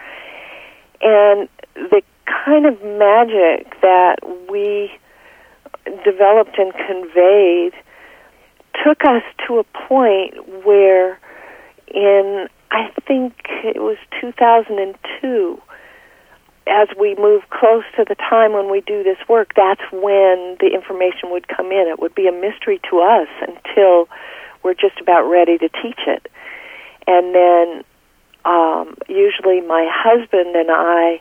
And 1.01 1.49
the 1.75 2.03
kind 2.27 2.67
of 2.67 2.83
magic 2.83 3.81
that 3.81 4.17
we 4.51 4.91
developed 6.05 6.59
and 6.59 6.73
conveyed 6.75 7.73
took 8.85 9.05
us 9.05 9.23
to 9.47 9.59
a 9.59 9.65
point 9.65 10.65
where 10.65 11.19
in 11.89 12.49
I 12.71 12.91
think 13.07 13.35
it 13.65 13.81
was 13.81 13.97
2002 14.21 15.61
as 16.67 16.89
we 17.01 17.15
move 17.17 17.43
close 17.49 17.85
to 17.97 18.05
the 18.07 18.15
time 18.15 18.53
when 18.53 18.71
we 18.71 18.83
do 18.83 19.03
this 19.03 19.17
work 19.27 19.53
that's 19.57 19.81
when 19.91 20.57
the 20.61 20.71
information 20.75 21.31
would 21.31 21.49
come 21.49 21.73
in. 21.73 21.89
It 21.89 21.99
would 21.99 22.15
be 22.15 22.29
a 22.29 22.33
mystery 22.33 22.79
to 22.91 23.01
us 23.01 23.29
until 23.41 24.09
we're 24.63 24.75
just 24.75 25.01
about 25.01 25.23
ready 25.23 25.57
to 25.59 25.69
teach 25.69 26.01
it. 26.07 26.31
And 27.07 27.35
then 27.35 27.85
um 28.45 28.97
usually 29.09 29.61
my 29.61 29.89
husband 29.91 30.55
and 30.55 30.69
I 30.71 31.21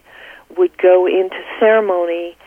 would 0.57 0.77
go 0.77 1.05
into 1.05 1.37
ceremony 1.59 2.37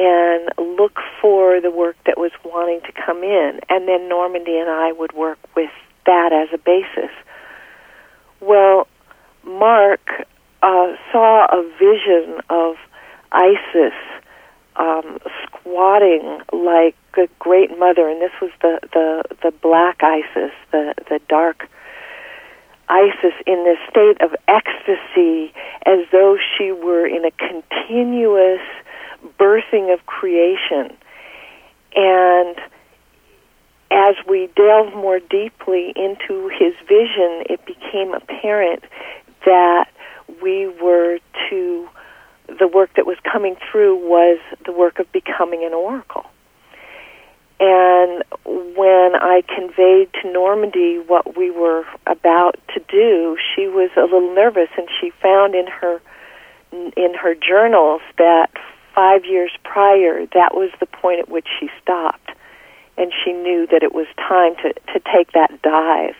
and 0.00 0.48
look 0.78 0.98
for 1.20 1.60
the 1.60 1.70
work 1.70 1.96
that 2.06 2.16
was 2.16 2.32
wanting 2.42 2.80
to 2.86 2.92
come 2.92 3.22
in. 3.22 3.60
And 3.68 3.86
then 3.86 4.08
Normandy 4.08 4.56
and 4.56 4.70
I 4.70 4.92
would 4.92 5.12
work 5.12 5.38
with 5.54 5.70
that 6.06 6.32
as 6.32 6.48
a 6.54 6.58
basis. 6.58 7.14
Well, 8.40 8.88
Mark 9.44 10.00
uh, 10.62 10.92
saw 11.12 11.44
a 11.52 11.62
vision 11.78 12.40
of 12.48 12.76
Isis 13.30 13.92
um, 14.76 15.18
squatting 15.44 16.40
like 16.50 16.96
a 17.18 17.28
great 17.38 17.78
mother, 17.78 18.08
and 18.08 18.22
this 18.22 18.32
was 18.40 18.50
the, 18.62 18.80
the, 18.94 19.22
the 19.42 19.50
black 19.60 20.02
Isis, 20.02 20.52
the, 20.72 20.94
the 21.10 21.20
dark 21.28 21.68
Isis 22.88 23.34
in 23.46 23.64
this 23.64 23.78
state 23.90 24.20
of 24.22 24.34
ecstasy 24.48 25.52
as 25.84 26.06
though 26.10 26.38
she 26.56 26.72
were 26.72 27.06
in 27.06 27.26
a 27.26 27.30
continuous 27.32 28.62
birthing 29.38 29.92
of 29.92 30.04
creation. 30.06 30.96
And 31.94 32.56
as 33.90 34.14
we 34.28 34.48
delve 34.54 34.94
more 34.94 35.18
deeply 35.18 35.92
into 35.96 36.48
his 36.48 36.74
vision, 36.86 37.44
it 37.48 37.64
became 37.66 38.14
apparent 38.14 38.84
that 39.44 39.88
we 40.42 40.68
were 40.80 41.18
to, 41.48 41.88
the 42.58 42.68
work 42.68 42.90
that 42.94 43.06
was 43.06 43.16
coming 43.30 43.56
through 43.70 43.96
was 44.08 44.38
the 44.64 44.72
work 44.72 44.98
of 44.98 45.10
becoming 45.12 45.64
an 45.64 45.74
oracle. 45.74 46.26
And 47.58 48.24
when 48.46 49.12
I 49.16 49.42
conveyed 49.46 50.08
to 50.22 50.32
Normandy 50.32 50.98
what 50.98 51.36
we 51.36 51.50
were 51.50 51.84
about 52.06 52.58
to 52.74 52.80
do, 52.88 53.36
she 53.54 53.66
was 53.68 53.90
a 53.98 54.02
little 54.02 54.34
nervous, 54.34 54.70
and 54.78 54.88
she 54.98 55.10
found 55.22 55.54
in 55.54 55.66
her 55.66 56.00
in 56.72 57.14
her 57.20 57.34
journals 57.34 58.00
that 58.16 58.50
five 58.94 59.24
years 59.24 59.50
prior, 59.64 60.26
that 60.34 60.54
was 60.54 60.70
the 60.80 60.86
point 60.86 61.20
at 61.20 61.28
which 61.28 61.46
she 61.58 61.68
stopped. 61.82 62.30
And 62.96 63.12
she 63.24 63.32
knew 63.32 63.66
that 63.70 63.82
it 63.82 63.94
was 63.94 64.06
time 64.16 64.54
to, 64.56 64.74
to 64.92 65.00
take 65.12 65.32
that 65.32 65.62
dive, 65.62 66.14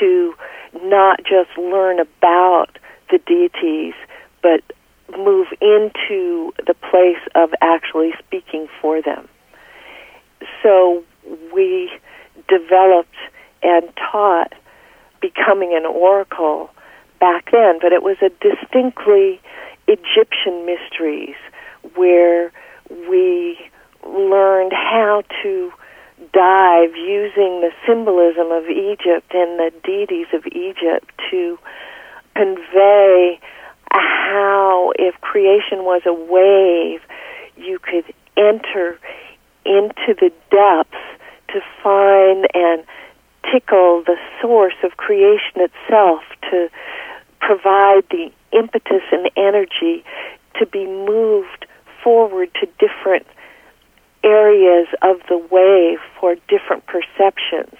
to 0.00 0.34
not 0.82 1.20
just 1.24 1.56
learn 1.56 2.00
about 2.00 2.78
the 3.10 3.18
deities, 3.18 3.94
but 4.42 4.60
move 5.16 5.48
into 5.60 6.52
the 6.66 6.74
place 6.90 7.22
of 7.34 7.50
actually 7.60 8.12
speaking 8.18 8.68
for 8.80 9.02
them. 9.02 9.28
So 10.62 11.04
we 11.54 11.90
developed 12.48 13.16
and 13.62 13.88
taught 13.96 14.54
becoming 15.20 15.74
an 15.74 15.86
oracle 15.86 16.70
back 17.20 17.50
then, 17.52 17.78
but 17.80 17.92
it 17.92 18.02
was 18.02 18.16
a 18.20 18.30
distinctly 18.40 19.40
Egyptian 19.86 20.66
mysteries 20.66 21.36
where 21.94 22.52
we 23.08 23.58
learned 24.06 24.72
how 24.72 25.22
to 25.42 25.72
dive 26.32 26.94
using 26.96 27.60
the 27.60 27.70
symbolism 27.86 28.50
of 28.50 28.68
Egypt 28.68 29.32
and 29.34 29.58
the 29.58 29.72
deities 29.84 30.26
of 30.32 30.46
Egypt 30.46 31.10
to 31.30 31.58
convey 32.34 33.38
how, 33.90 34.92
if 34.98 35.20
creation 35.20 35.84
was 35.84 36.02
a 36.06 36.12
wave, 36.12 37.00
you 37.56 37.78
could 37.78 38.04
enter 38.36 38.98
into 39.64 40.14
the 40.18 40.32
depths 40.50 40.96
to 41.48 41.60
find 41.82 42.46
and 42.54 42.84
tickle 43.52 44.02
the 44.06 44.16
source 44.40 44.74
of 44.82 44.96
creation 44.96 45.56
itself, 45.60 46.22
to 46.50 46.70
provide 47.40 48.04
the 48.10 48.32
impetus 48.52 49.02
and 49.10 49.30
energy 49.36 50.04
to 50.58 50.66
be 50.66 50.86
moved 50.86 51.61
forward 52.02 52.50
to 52.60 52.66
different 52.78 53.26
areas 54.24 54.86
of 55.02 55.16
the 55.28 55.38
wave 55.38 55.98
for 56.20 56.36
different 56.48 56.84
perceptions 56.86 57.74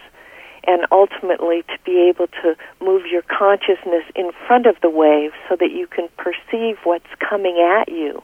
and 0.64 0.86
ultimately 0.92 1.62
to 1.62 1.78
be 1.84 2.08
able 2.08 2.26
to 2.28 2.56
move 2.80 3.02
your 3.06 3.22
consciousness 3.22 4.04
in 4.14 4.30
front 4.46 4.66
of 4.66 4.76
the 4.80 4.90
wave 4.90 5.32
so 5.48 5.56
that 5.56 5.72
you 5.72 5.86
can 5.86 6.08
perceive 6.16 6.78
what's 6.84 7.12
coming 7.18 7.58
at 7.58 7.88
you. 7.88 8.22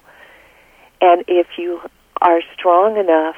And 1.01 1.25
if 1.27 1.47
you 1.57 1.81
are 2.21 2.41
strong 2.55 2.97
enough 2.97 3.37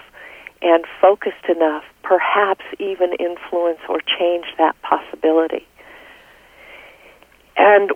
and 0.63 0.85
focused 1.01 1.47
enough, 1.49 1.85
perhaps 2.03 2.65
even 2.79 3.13
influence 3.15 3.81
or 3.89 4.01
change 4.01 4.45
that 4.59 4.77
possibility. 4.83 5.67
And 7.57 7.91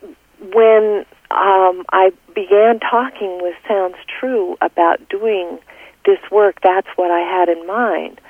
when 0.53 1.05
um, 1.35 1.85
I 1.91 2.13
began 2.35 2.81
talking 2.81 3.41
with 3.43 3.55
Sounds 3.67 3.97
True 4.21 4.57
about 4.61 5.09
doing 5.09 5.59
this 6.07 6.19
work, 6.31 6.61
that's 6.63 6.89
what 6.97 7.11
I 7.11 7.21
had 7.21 7.49
in 7.49 7.67
mind. 7.67 8.21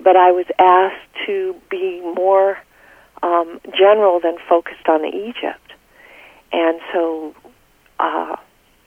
But 0.00 0.16
I 0.16 0.30
was 0.32 0.46
asked 0.58 1.26
to 1.26 1.54
be 1.70 2.00
more 2.00 2.58
um, 3.22 3.60
general 3.76 4.20
than 4.20 4.36
focused 4.48 4.88
on 4.88 5.04
Egypt. 5.04 5.72
And 6.52 6.80
so 6.92 7.34
uh, 7.98 8.36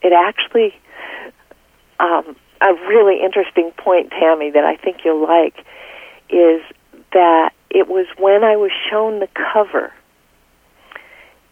it 0.01 0.13
actually, 0.13 0.73
um, 1.99 2.35
a 2.61 2.73
really 2.87 3.21
interesting 3.23 3.71
point, 3.77 4.11
Tami, 4.11 4.53
that 4.53 4.63
I 4.63 4.75
think 4.77 4.99
you'll 5.03 5.25
like 5.25 5.65
is 6.29 6.61
that 7.13 7.51
it 7.69 7.87
was 7.87 8.05
when 8.17 8.43
I 8.43 8.55
was 8.55 8.71
shown 8.89 9.19
the 9.19 9.27
cover, 9.53 9.91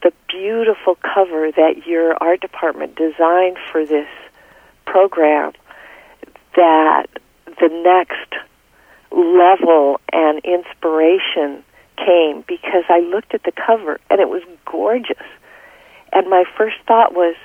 the 0.01 0.13
beautiful 0.29 0.95
cover 0.95 1.51
that 1.51 1.85
your 1.85 2.15
art 2.21 2.41
department 2.41 2.95
designed 2.95 3.57
for 3.71 3.85
this 3.85 4.07
program 4.85 5.53
that 6.55 7.07
the 7.45 7.69
next 7.69 8.33
level 9.11 9.99
and 10.11 10.39
inspiration 10.43 11.63
came 11.97 12.43
because 12.47 12.83
I 12.89 12.99
looked 12.99 13.33
at 13.33 13.43
the 13.43 13.51
cover 13.51 13.99
and 14.09 14.19
it 14.19 14.29
was 14.29 14.43
gorgeous. 14.65 15.17
And 16.11 16.29
my 16.29 16.43
first 16.57 16.77
thought 16.87 17.13
was, 17.13 17.35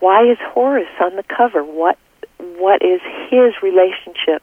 why 0.00 0.30
is 0.30 0.38
Horus 0.40 0.88
on 1.00 1.16
the 1.16 1.22
cover? 1.22 1.62
What 1.62 1.98
what 2.58 2.82
is 2.82 3.00
his 3.30 3.54
relationship 3.62 4.42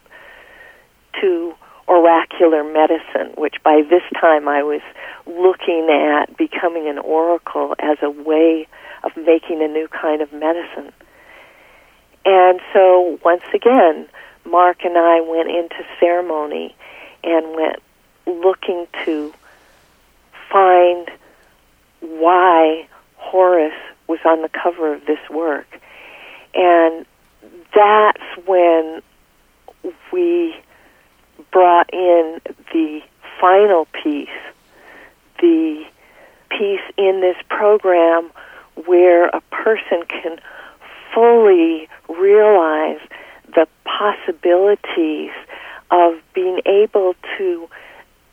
to 1.20 1.54
oracular 1.90 2.64
medicine, 2.64 3.34
which 3.36 3.56
by 3.64 3.82
this 3.90 4.04
time 4.20 4.48
I 4.48 4.62
was 4.64 4.82
looking 5.26 5.90
at 5.90 6.38
becoming 6.38 6.88
an 6.88 7.00
oracle 7.00 7.76
as 7.80 7.98
a 8.02 8.10
way 8.10 8.68
of 9.04 9.12
making 9.18 9.62
a 9.62 9.68
new 9.68 9.88
kind 9.88 10.22
of 10.22 10.32
medicine. 10.32 10.94
And 12.26 12.60
so 12.74 13.20
once 13.26 13.44
again, 13.54 14.08
Mark 14.46 14.86
and 14.86 14.98
I 14.98 15.22
went 15.22 15.50
into 15.50 15.84
ceremony 16.00 16.76
and 17.24 17.56
went 17.56 17.82
looking 18.28 18.88
to 19.06 19.34
find 20.52 21.10
why 22.02 22.88
Horus 23.16 23.74
was 24.08 24.20
on 24.26 24.42
the 24.42 24.50
cover 24.50 24.94
of 24.94 25.06
this 25.06 25.20
work. 25.30 25.68
And 26.54 27.06
that's 27.76 28.22
when 28.46 29.02
we 30.12 30.56
brought 31.52 31.92
in 31.94 32.40
the 32.74 33.02
final 33.40 33.88
piece, 34.04 34.30
the 35.40 35.84
piece 36.50 36.82
in 36.98 37.22
this 37.22 37.38
program 37.50 38.32
where 38.86 39.28
a 39.28 39.42
person 39.52 40.04
can 40.08 40.40
fully 41.14 41.88
realize 42.08 43.00
the 43.56 43.68
possibilities 43.84 45.32
of 45.92 46.16
being 46.34 46.60
able 46.66 47.16
to 47.38 47.68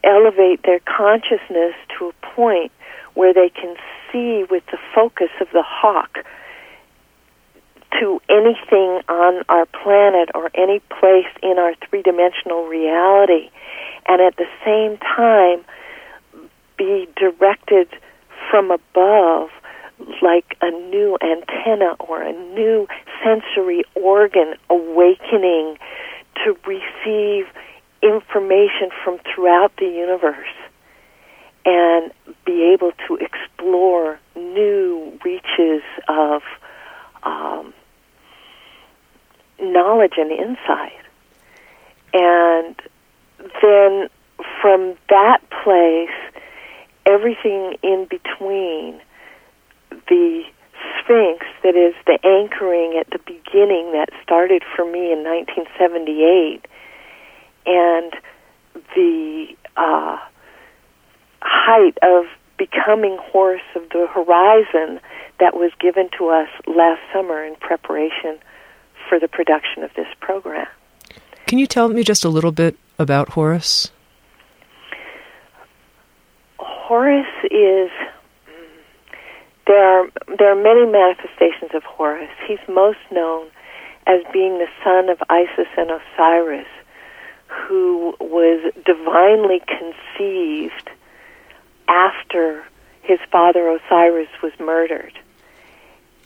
elevate 0.04 0.62
their 0.64 0.80
consciousness 0.80 1.74
to 1.98 2.08
a 2.08 2.26
point 2.34 2.70
where 3.14 3.32
they 3.32 3.48
can 3.48 3.76
see 4.12 4.44
with 4.50 4.64
the 4.70 4.78
focus 4.94 5.30
of 5.40 5.48
the 5.52 5.62
hawk 5.62 6.18
to 8.00 8.20
anything 8.28 9.00
on 9.08 9.42
our 9.48 9.66
planet 9.66 10.30
or 10.34 10.50
any 10.54 10.80
place 11.00 11.30
in 11.42 11.58
our 11.58 11.74
three 11.88 12.02
dimensional 12.02 12.66
reality, 12.66 13.50
and 14.06 14.20
at 14.20 14.36
the 14.36 14.46
same 14.64 14.98
time 14.98 15.64
be 16.76 17.08
directed 17.16 17.88
from 18.50 18.70
above 18.70 19.48
like 20.20 20.56
a 20.60 20.70
new 20.70 21.16
antenna 21.22 21.96
or 22.00 22.22
a 22.22 22.32
new 22.32 22.86
sensory 23.24 23.82
organ 23.94 24.54
awakening 24.68 25.78
to 26.44 26.54
receive 26.66 27.46
information 28.02 28.90
from 29.02 29.18
throughout 29.34 29.72
the 29.78 29.86
universe 29.86 30.46
and 31.64 32.12
be 32.44 32.70
able 32.74 32.92
to 33.08 33.16
new 34.36 35.18
reaches 35.24 35.82
of 36.08 36.42
um, 37.22 37.72
and 40.16 40.30
insight. 40.30 40.92
And 42.12 42.76
then 43.62 44.08
from 44.60 44.96
that 45.08 45.38
place, 45.62 46.10
everything 47.06 47.76
in 47.82 48.06
between 48.08 49.00
the 50.08 50.42
Sphinx 51.00 51.46
that 51.62 51.76
is 51.76 51.94
the 52.06 52.18
anchoring 52.24 52.98
at 52.98 53.08
the 53.10 53.18
beginning 53.24 53.92
that 53.92 54.08
started 54.22 54.62
for 54.74 54.84
me 54.84 55.12
in 55.12 55.24
1978 55.24 56.66
and 57.66 58.12
the 58.94 59.46
uh, 59.76 60.18
height 61.42 61.98
of 62.02 62.26
becoming 62.58 63.18
Horus 63.20 63.62
of 63.74 63.88
the 63.90 64.06
Horizon 64.12 65.00
that 65.38 65.54
was 65.54 65.72
given 65.78 66.08
to 66.18 66.28
us 66.28 66.48
last 66.66 67.00
summer 67.12 67.44
in 67.44 67.56
preparation 67.56 68.38
for 69.08 69.18
the 69.18 69.28
production 69.28 69.82
of 69.82 69.92
this 69.94 70.08
program. 70.20 70.66
Can 71.46 71.58
you 71.58 71.66
tell 71.66 71.88
me 71.88 72.02
just 72.02 72.24
a 72.24 72.28
little 72.28 72.52
bit 72.52 72.76
about 72.98 73.30
Horus? 73.30 73.90
Horus 76.58 77.26
is 77.44 77.90
there 79.66 80.00
are 80.00 80.08
there 80.38 80.52
are 80.52 80.62
many 80.62 80.86
manifestations 80.90 81.72
of 81.74 81.82
Horus. 81.82 82.30
He's 82.46 82.58
most 82.68 82.98
known 83.10 83.48
as 84.06 84.22
being 84.32 84.58
the 84.58 84.68
son 84.84 85.08
of 85.08 85.18
Isis 85.28 85.66
and 85.76 85.90
Osiris, 85.90 86.68
who 87.46 88.14
was 88.20 88.72
divinely 88.84 89.60
conceived 89.66 90.90
after 91.88 92.64
his 93.02 93.18
father 93.30 93.68
Osiris 93.68 94.28
was 94.42 94.52
murdered. 94.58 95.18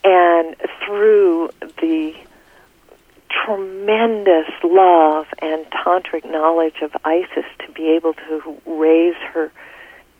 And 0.03 0.55
through 0.83 1.49
the 1.79 2.13
tremendous 3.45 4.49
love 4.63 5.25
and 5.41 5.65
tantric 5.71 6.29
knowledge 6.29 6.81
of 6.81 6.91
Isis 7.03 7.45
to 7.65 7.71
be 7.73 7.89
able 7.89 8.13
to 8.13 8.61
raise 8.65 9.15
her 9.33 9.51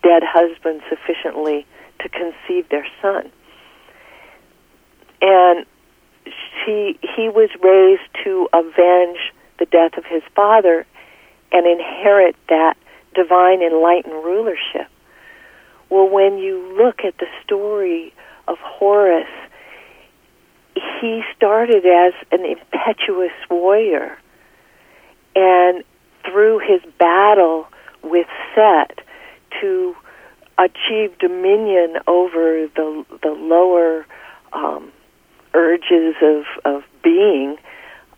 dead 0.03 0.23
husband 0.25 0.81
sufficiently 0.89 1.65
to 1.99 2.09
conceive 2.09 2.69
their 2.69 2.87
son. 3.01 3.31
And 5.21 5.65
she, 6.25 6.97
he 7.01 7.29
was 7.29 7.49
raised 7.61 8.09
to 8.23 8.47
avenge 8.53 9.19
the 9.59 9.65
death 9.65 9.97
of 9.97 10.05
his 10.05 10.23
father 10.35 10.85
and 11.51 11.67
inherit 11.67 12.35
that 12.49 12.77
divine 13.13 13.61
enlightened 13.61 14.23
rulership. 14.23 14.87
Well, 15.89 16.09
when 16.09 16.37
you 16.37 16.75
look 16.77 17.01
at 17.05 17.17
the 17.17 17.27
story 17.43 18.13
of 18.47 18.57
Horus, 18.59 19.27
he 20.99 21.21
started 21.35 21.85
as 21.85 22.13
an 22.31 22.45
impetuous 22.45 23.31
warrior, 23.49 24.17
and 25.35 25.83
through 26.23 26.59
his 26.59 26.81
battle 26.99 27.67
with 28.03 28.27
Set 28.55 28.99
to 29.59 29.95
achieve 30.57 31.17
dominion 31.17 31.97
over 32.07 32.67
the 32.75 33.05
the 33.23 33.29
lower 33.29 34.05
um, 34.53 34.91
urges 35.53 36.15
of 36.21 36.43
of 36.65 36.83
being, 37.03 37.57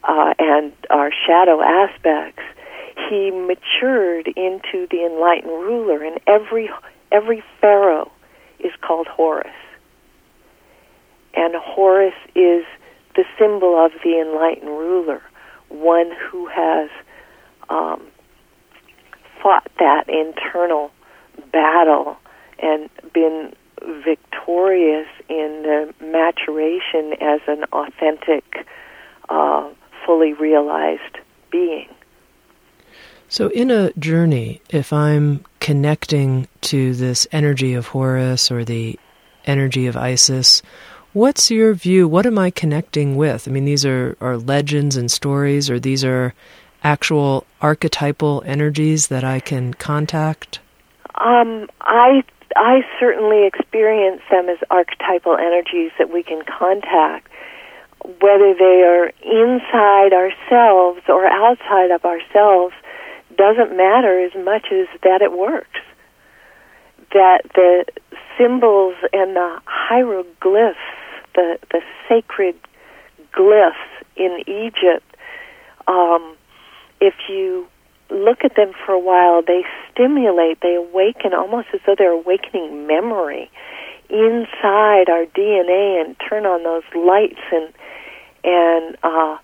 uh, 0.03 0.33
and 0.39 0.73
our 0.89 1.11
shadow 1.25 1.61
aspects, 1.61 2.43
he 3.09 3.31
matured 3.31 4.27
into 4.27 4.87
the 4.91 5.05
enlightened 5.05 5.51
ruler, 5.51 6.03
and 6.03 6.19
every 6.27 6.69
every 7.11 7.43
pharaoh 7.61 8.11
is 8.59 8.71
called 8.81 9.07
Horus, 9.07 9.53
and 11.33 11.55
Horus 11.55 12.13
is 12.35 12.65
the 13.15 13.25
symbol 13.37 13.83
of 13.83 13.91
the 14.03 14.19
enlightened 14.19 14.69
ruler, 14.69 15.21
one 15.69 16.11
who 16.29 16.47
has 16.47 16.89
um, 17.69 18.01
fought 19.41 19.69
that 19.79 20.05
internal 20.07 20.91
battle 21.51 22.17
and 22.59 22.89
been 23.13 23.53
victorious 24.05 25.07
in 25.29 25.63
the 25.63 25.93
maturation 26.01 27.13
as 27.21 27.41
an 27.47 27.63
authentic, 27.73 28.65
uh, 29.29 29.69
fully 30.05 30.33
realized 30.33 31.17
being. 31.51 31.89
So, 33.27 33.47
in 33.49 33.71
a 33.71 33.91
journey, 33.93 34.61
if 34.69 34.93
I'm 34.93 35.43
connecting 35.59 36.47
to 36.61 36.93
this 36.93 37.25
energy 37.31 37.73
of 37.73 37.87
Horus 37.87 38.51
or 38.51 38.63
the 38.63 38.99
energy 39.45 39.87
of 39.87 39.97
Isis, 39.97 40.61
what's 41.13 41.49
your 41.49 41.73
view? 41.73 42.07
What 42.07 42.25
am 42.25 42.37
I 42.37 42.51
connecting 42.51 43.15
with? 43.15 43.47
I 43.47 43.51
mean, 43.51 43.65
these 43.65 43.85
are, 43.85 44.17
are 44.19 44.37
legends 44.37 44.95
and 44.95 45.09
stories, 45.09 45.69
or 45.69 45.79
these 45.79 46.03
are 46.03 46.33
actual 46.83 47.45
archetypal 47.61 48.43
energies 48.45 49.07
that 49.07 49.23
I 49.23 49.39
can 49.39 49.73
contact? 49.73 50.59
Um, 51.15 51.69
I 51.81 52.23
I 52.55 52.81
certainly 52.99 53.47
experience 53.47 54.21
them 54.29 54.49
as 54.49 54.57
archetypal 54.69 55.37
energies 55.37 55.91
that 55.97 56.11
we 56.13 56.23
can 56.23 56.43
contact, 56.43 57.27
whether 58.21 58.53
they 58.53 58.83
are 58.83 59.11
inside 59.23 60.13
ourselves 60.13 61.01
or 61.07 61.25
outside 61.25 61.91
of 61.91 62.05
ourselves 62.05 62.73
doesn't 63.37 63.75
matter 63.75 64.19
as 64.19 64.33
much 64.43 64.67
as 64.71 64.87
that 65.01 65.21
it 65.21 65.31
works. 65.31 65.79
That 67.13 67.41
the 67.55 67.85
symbols 68.37 68.95
and 69.11 69.35
the 69.35 69.59
hieroglyphs, 69.65 70.77
the, 71.35 71.57
the 71.71 71.81
sacred 72.07 72.55
glyphs 73.33 73.73
in 74.15 74.39
Egypt, 74.47 75.05
um, 75.87 76.35
if 77.01 77.13
you 77.29 77.67
look 78.09 78.39
at 78.43 78.55
them 78.55 78.73
for 78.85 78.93
a 78.93 78.99
while, 78.99 79.41
they 79.41 79.63
stimulate, 79.91 80.61
they 80.61 80.75
awaken 80.75 81.33
almost 81.33 81.67
as 81.73 81.79
though 81.85 81.95
they're 81.97 82.11
awakening 82.11 82.87
memory 82.87 83.49
inside 84.09 85.09
our 85.09 85.25
DNA 85.35 86.03
and 86.03 86.15
turn 86.29 86.45
on 86.45 86.63
those 86.63 86.83
lights 86.95 87.41
and 87.51 87.73
and 88.45 88.97
uh, 89.03 89.37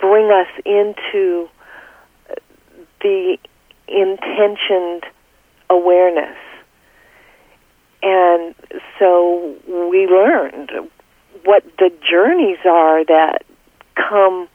bring 0.00 0.30
us 0.30 0.46
into 0.66 1.48
the 3.00 3.38
intentioned 3.88 5.04
awareness. 5.70 6.36
And 8.08 8.54
so 8.98 9.54
we 9.66 10.06
learned 10.06 10.70
what 11.44 11.62
the 11.78 11.92
journeys 12.10 12.58
are 12.64 13.04
that 13.04 13.44
come 13.94 14.48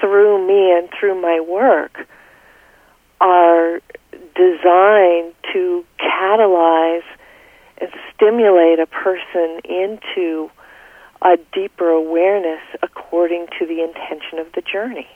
through 0.00 0.46
me 0.46 0.72
and 0.78 0.88
through 0.98 1.20
my 1.20 1.40
work 1.40 2.06
are 3.20 3.80
designed 4.36 5.34
to 5.52 5.84
catalyze 5.98 7.02
and 7.78 7.90
stimulate 8.14 8.78
a 8.78 8.86
person 8.86 9.60
into 9.64 10.48
a 11.22 11.36
deeper 11.52 11.90
awareness 11.90 12.62
according 12.80 13.48
to 13.58 13.66
the 13.66 13.82
intention 13.82 14.38
of 14.38 14.52
the 14.52 14.60
journey. 14.60 15.08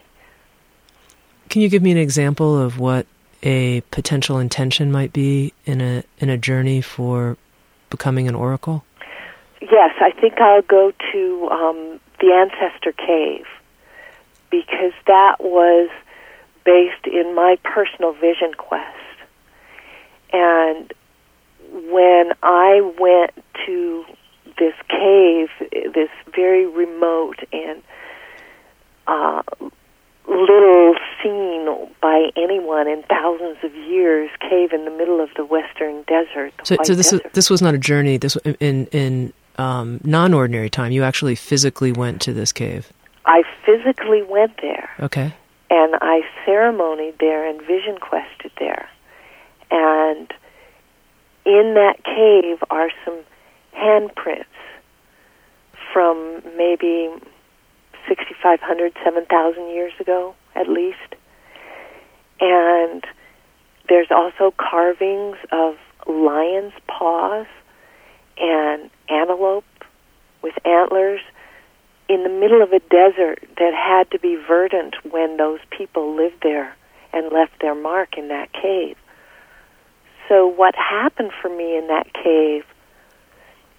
Can 1.48 1.62
you 1.62 1.68
give 1.68 1.83
me 1.83 1.92
an 1.92 1.98
example 1.98 2.59
of 2.59 2.81
what 2.81 3.07
a 3.44 3.83
potential 3.92 4.38
intention 4.38 4.90
might 4.90 5.12
be 5.12 5.53
in 5.64 5.81
a 5.81 6.03
in 6.18 6.29
a 6.29 6.38
journey 6.38 6.81
for 6.81 7.37
becoming 7.92 8.26
an 8.26 8.35
oracle? 8.35 8.85
Yes, 9.61 9.94
I 10.00 10.11
think 10.20 10.40
I'll 10.40 10.62
go 10.62 10.92
to 11.12 11.48
um, 11.52 12.00
the 12.20 12.33
ancestor 12.33 12.90
cave 12.90 13.46
because 14.50 14.92
that 15.07 15.37
was 15.38 15.88
based 16.64 17.07
in 17.07 17.35
my 17.37 17.57
personal 17.62 18.12
vision 18.12 18.55
quest. 18.55 18.96
And 20.33 20.92
when 21.90 22.33
I 22.42 22.81
went 22.98 23.33
to 23.66 24.05
this 24.59 24.74
cave, 24.88 25.48
this 25.94 26.11
very 26.35 26.66
remote 26.66 27.38
and 27.52 27.83
uh, 29.07 29.42
little 30.28 30.94
seen 31.22 31.68
by 32.00 32.30
anyone 32.37 32.88
in 32.88 33.02
thousands 33.04 33.58
of 33.62 33.74
years 33.74 34.30
cave 34.40 34.72
in 34.72 34.85
the 34.85 34.90
middle 34.90 35.20
of 35.20 35.30
the 35.37 35.44
western 35.44 36.02
desert. 36.02 36.52
so, 36.64 36.76
so 36.82 36.94
this 36.94 37.11
desert. 37.11 37.24
was 37.24 37.32
this 37.32 37.50
was 37.50 37.62
not 37.62 37.74
a 37.74 37.78
journey. 37.78 38.16
This 38.16 38.37
in 38.61 38.87
in 38.87 39.32
um, 39.58 40.00
non-ordinary 40.04 40.70
time. 40.70 40.92
You 40.92 41.04
actually 41.04 41.35
physically 41.35 41.92
went 41.92 42.20
to 42.22 42.32
this 42.32 42.52
cave. 42.52 42.92
I 43.24 43.42
physically 43.64 44.22
went 44.22 44.61
there. 44.61 44.90
Okay. 45.00 45.35
And 45.70 45.94
I 46.00 46.22
ceremonied 46.44 47.16
there 47.18 47.48
and 47.48 47.61
vision 47.62 47.98
quested 47.98 48.50
there. 48.58 48.88
And 49.70 50.32
in 51.46 51.74
that 51.74 52.02
cave 52.04 52.62
are 52.70 52.90
some 53.04 53.18
handprints 53.74 54.44
from 55.92 56.42
maybe 56.56 57.11
6,500, 58.09 58.93
7,000 59.05 59.69
years 59.69 59.93
ago, 60.01 60.35
at 60.55 60.69
least. 60.69 60.99
And 62.41 63.05
there's 63.88 64.11
also 64.11 64.53
carvings 64.57 65.37
of 65.51 65.77
lion's 66.07 66.73
paws 66.88 67.47
and 68.38 68.91
antelope 69.09 69.65
with 70.43 70.55
antlers 70.65 71.21
in 72.09 72.25
the 72.25 72.29
middle 72.29 72.62
of 72.62 72.73
a 72.73 72.81
desert 72.81 73.41
that 73.59 73.73
had 73.75 74.11
to 74.11 74.19
be 74.19 74.37
verdant 74.37 74.95
when 75.11 75.37
those 75.37 75.61
people 75.71 76.17
lived 76.17 76.43
there 76.43 76.75
and 77.12 77.33
left 77.33 77.53
their 77.61 77.75
mark 77.75 78.19
in 78.19 78.29
that 78.29 78.53
cave. 78.53 78.97
So, 80.29 80.47
what 80.47 80.75
happened 80.75 81.33
for 81.41 81.49
me 81.49 81.77
in 81.77 81.88
that 81.88 82.12
cave, 82.12 82.65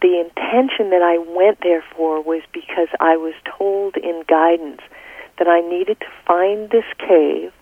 the 0.04 0.20
intention 0.20 0.90
that 0.90 1.02
I 1.02 1.18
went 1.18 1.60
there 1.64 1.84
for 1.96 2.22
was 2.22 2.44
because 2.54 2.90
I 3.00 3.16
was 3.16 3.34
told 3.58 3.96
in 3.96 4.24
guidance 4.28 4.82
that 5.40 5.48
I 5.48 5.62
needed 5.62 5.98
to 6.02 6.08
find 6.28 6.70
this 6.70 6.84
cave 7.00 7.54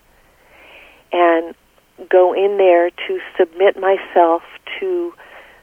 and 1.13 1.53
go 2.09 2.33
in 2.33 2.57
there 2.57 2.89
to 2.89 3.19
submit 3.37 3.79
myself 3.79 4.41
to 4.79 5.13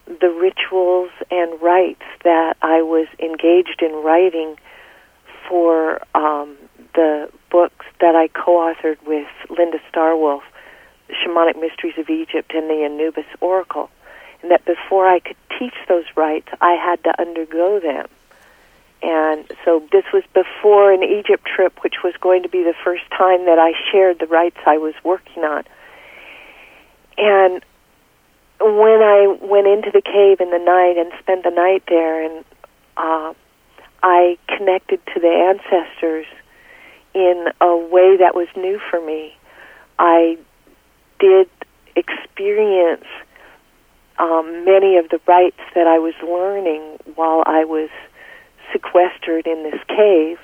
the 0.07 0.31
rituals 0.31 1.11
and 1.33 1.61
rites 1.61 2.07
that 2.23 2.57
I 2.63 2.81
was 2.83 3.09
engaged 3.19 3.83
in 3.83 3.93
writing 4.05 4.57
for 5.49 6.01
um, 6.15 6.57
the 6.95 7.29
books 7.51 7.87
that 8.01 8.15
I 8.15 8.29
co-authored 8.29 9.05
with 9.05 9.27
Linda 9.51 9.79
Starwolf, 9.93 10.43
Shamanic 11.11 11.61
Mysteries 11.61 11.95
of 11.99 12.09
Egypt 12.09 12.53
and 12.55 12.71
the 12.71 12.85
Anubis 12.85 13.27
Oracle, 13.41 13.91
and 14.43 14.51
that 14.51 14.65
before 14.65 15.07
I 15.09 15.19
could 15.21 15.37
teach 15.59 15.75
those 15.89 16.05
rites, 16.17 16.49
I 16.61 16.73
had 16.73 17.03
to 17.05 17.21
undergo 17.21 17.81
them. 17.81 18.07
And 19.03 19.51
so 19.65 19.87
this 19.93 20.05
was 20.13 20.25
before 20.35 20.93
an 20.93 21.03
Egypt 21.03 21.45
trip, 21.45 21.83
which 21.83 22.03
was 22.03 22.15
going 22.21 22.43
to 22.43 22.49
be 22.49 22.63
the 22.65 22.75
first 22.85 23.05
time 23.11 23.47
that 23.47 23.59
I 23.59 23.73
shared 23.93 24.19
the 24.19 24.27
rites 24.27 24.59
I 24.67 24.79
was 24.79 24.95
working 25.05 25.45
on. 25.45 25.65
And 27.17 27.65
when 28.61 29.03
I 29.03 29.37
went 29.41 29.69
into 29.69 29.91
the 29.93 30.03
cave 30.03 30.41
in 30.41 30.51
the 30.51 30.59
night 30.59 30.97
and 30.99 31.13
spent 31.21 31.45
the 31.45 31.51
night 31.51 31.85
there, 31.89 32.25
and 32.25 32.45
uh, 32.97 33.35
I 34.03 34.37
connected 34.49 35.01
to 35.15 35.21
the 35.21 35.29
ancestors 35.29 36.27
in 37.15 37.47
a 37.61 37.77
way 37.77 38.17
that 38.17 38.35
was 38.35 38.49
new 38.57 38.81
for 38.91 39.01
me. 39.01 39.37
I 39.99 40.39
did 41.21 41.49
experience 41.97 43.07
um, 44.19 44.65
many 44.65 44.97
of 44.97 45.09
the 45.11 45.21
rites 45.27 45.61
that 45.75 45.87
I 45.87 45.99
was 45.99 46.15
learning 46.23 46.99
while 47.15 47.43
I 47.47 47.65
was 47.65 47.91
sequestered 48.73 49.47
in 49.47 49.63
this 49.63 49.81
cave. 49.89 50.39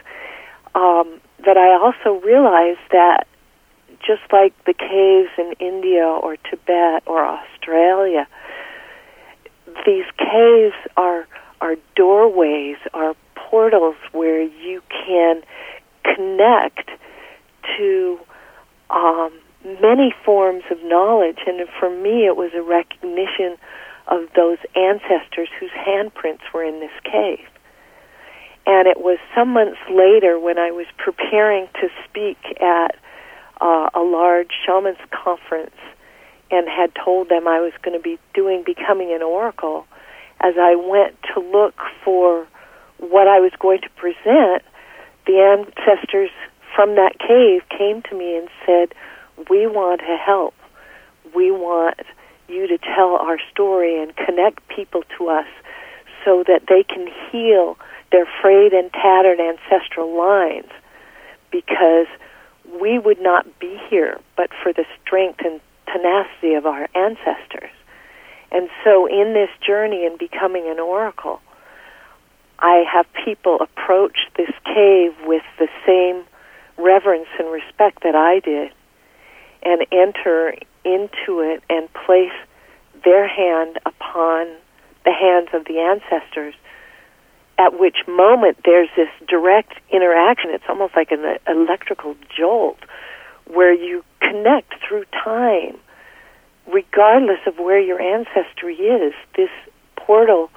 Um, 0.74 1.20
but 1.44 1.56
I 1.56 1.74
also 1.74 2.20
realized 2.24 2.80
that 2.90 3.26
just 4.06 4.22
like 4.32 4.52
the 4.64 4.74
caves 4.74 5.30
in 5.38 5.54
India 5.60 6.04
or 6.04 6.36
Tibet 6.36 7.02
or 7.06 7.24
Australia, 7.24 8.26
these 9.86 10.04
caves 10.18 10.76
are 10.96 11.26
are 11.60 11.76
doorways, 11.96 12.76
are 12.92 13.14
portals 13.36 13.96
where 14.12 14.42
you 14.42 14.82
can 14.90 15.42
connect 16.02 16.90
to 17.76 18.18
um, 18.90 19.32
many 19.64 20.14
forms 20.24 20.64
of 20.70 20.78
knowledge. 20.82 21.38
And 21.46 21.66
for 21.80 21.90
me, 21.90 22.26
it 22.26 22.36
was 22.36 22.52
a 22.54 22.62
recognition 22.62 23.56
of 24.08 24.28
those 24.36 24.58
ancestors 24.76 25.48
whose 25.58 25.70
handprints 25.70 26.42
were 26.52 26.64
in 26.64 26.80
this 26.80 26.92
cave. 27.04 27.46
And 28.66 28.88
it 28.88 28.98
was 28.98 29.18
some 29.34 29.50
months 29.50 29.80
later 29.90 30.38
when 30.38 30.58
I 30.58 30.70
was 30.70 30.86
preparing 30.96 31.68
to 31.80 31.88
speak 32.08 32.38
at 32.60 32.96
uh, 33.60 33.90
a 33.94 34.00
large 34.00 34.50
shamans 34.64 34.98
conference 35.10 35.76
and 36.50 36.68
had 36.68 36.92
told 36.94 37.28
them 37.28 37.48
I 37.48 37.60
was 37.60 37.72
going 37.82 37.96
to 37.96 38.02
be 38.02 38.18
doing 38.32 38.62
becoming 38.64 39.12
an 39.12 39.22
oracle. 39.22 39.86
As 40.40 40.54
I 40.58 40.76
went 40.76 41.16
to 41.34 41.40
look 41.40 41.74
for 42.04 42.46
what 42.98 43.28
I 43.28 43.40
was 43.40 43.52
going 43.58 43.80
to 43.82 43.90
present, 43.96 44.62
the 45.26 45.40
ancestors 45.40 46.30
from 46.74 46.96
that 46.96 47.18
cave 47.18 47.62
came 47.68 48.02
to 48.02 48.16
me 48.16 48.36
and 48.36 48.48
said, 48.66 48.94
We 49.50 49.66
want 49.66 50.00
to 50.00 50.16
help. 50.16 50.54
We 51.34 51.50
want 51.50 52.00
you 52.48 52.66
to 52.68 52.78
tell 52.78 53.16
our 53.16 53.38
story 53.50 54.00
and 54.00 54.14
connect 54.16 54.66
people 54.68 55.02
to 55.18 55.28
us 55.28 55.46
so 56.24 56.44
that 56.46 56.62
they 56.68 56.82
can 56.82 57.08
heal 57.30 57.76
their 58.12 58.26
frayed 58.40 58.72
and 58.72 58.92
tattered 58.92 59.40
ancestral 59.40 60.16
lines 60.16 60.70
because 61.50 62.06
we 62.80 62.98
would 62.98 63.20
not 63.20 63.58
be 63.58 63.78
here 63.88 64.20
but 64.36 64.50
for 64.62 64.72
the 64.72 64.84
strength 65.02 65.40
and 65.44 65.60
tenacity 65.86 66.54
of 66.54 66.66
our 66.66 66.88
ancestors. 66.94 67.70
And 68.50 68.68
so, 68.84 69.06
in 69.06 69.34
this 69.34 69.50
journey 69.66 70.06
in 70.06 70.16
becoming 70.16 70.68
an 70.68 70.78
oracle, 70.78 71.40
I 72.58 72.84
have 72.90 73.06
people 73.24 73.58
approach 73.60 74.16
this 74.36 74.50
cave 74.64 75.14
with 75.24 75.42
the 75.58 75.68
same 75.84 76.24
reverence 76.76 77.28
and 77.38 77.50
respect 77.50 78.02
that 78.04 78.14
I 78.14 78.38
did 78.38 78.72
and 79.64 79.86
enter 79.92 80.54
into 80.84 81.40
it 81.40 81.62
and 81.70 81.88
place 82.06 82.32
their 83.04 83.26
hand 83.26 83.78
upon 83.86 84.46
the 85.04 85.12
hands 85.12 85.48
of 85.52 85.64
the 85.66 85.78
ancestors, 85.78 86.54
at 87.58 87.78
which 87.78 87.96
moment 88.08 88.58
there's 88.64 88.88
this 88.96 89.08
direct 89.28 89.74
interaction. 89.90 90.50
It's 90.50 90.64
almost 90.68 90.94
like 90.96 91.10
an 91.10 91.38
electrical 91.46 92.16
jolt 92.36 92.78
where 93.46 93.72
you 93.72 94.02
connect 94.20 94.74
through 94.86 95.04
time, 95.12 95.76
regardless 96.72 97.40
of 97.46 97.58
where 97.58 97.80
your 97.80 98.00
ancestry 98.00 98.74
is. 98.74 99.12
This 99.36 99.50
portal 99.96 100.50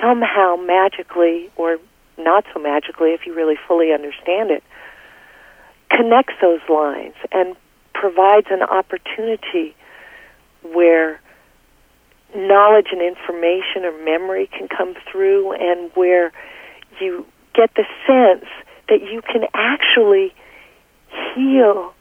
somehow 0.00 0.56
magically, 0.56 1.50
or 1.56 1.78
not 2.18 2.44
so 2.52 2.60
magically 2.60 3.10
if 3.10 3.26
you 3.26 3.34
really 3.34 3.56
fully 3.66 3.92
understand 3.92 4.50
it, 4.50 4.62
connects 5.90 6.34
those 6.40 6.60
lines 6.68 7.14
and 7.32 7.56
provides 8.00 8.46
an 8.50 8.62
opportunity 8.62 9.76
where 10.62 11.20
knowledge 12.34 12.86
and 12.92 13.02
information 13.02 13.84
or 13.84 13.92
memory 14.04 14.48
can 14.56 14.68
come 14.68 14.94
through 15.10 15.52
and 15.52 15.90
where 15.94 16.32
you 16.98 17.26
get 17.54 17.70
the 17.74 17.84
sense 18.06 18.48
that 18.88 19.02
you 19.02 19.20
can 19.20 19.42
actually 19.52 20.32
heal 21.34 21.92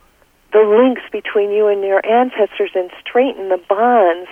the 0.53 0.63
links 0.63 1.01
between 1.11 1.51
you 1.51 1.67
and 1.67 1.81
your 1.83 2.03
ancestors 2.05 2.71
and 2.73 2.89
straighten 3.01 3.49
the 3.49 3.59
bonds 3.67 4.29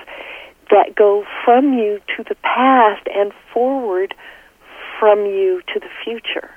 that 0.71 0.95
go 0.95 1.25
from 1.43 1.73
you 1.73 1.99
to 2.15 2.23
the 2.23 2.35
past 2.43 3.05
and 3.13 3.33
forward 3.53 4.13
from 4.99 5.25
you 5.25 5.61
to 5.73 5.79
the 5.79 5.89
future. 6.03 6.49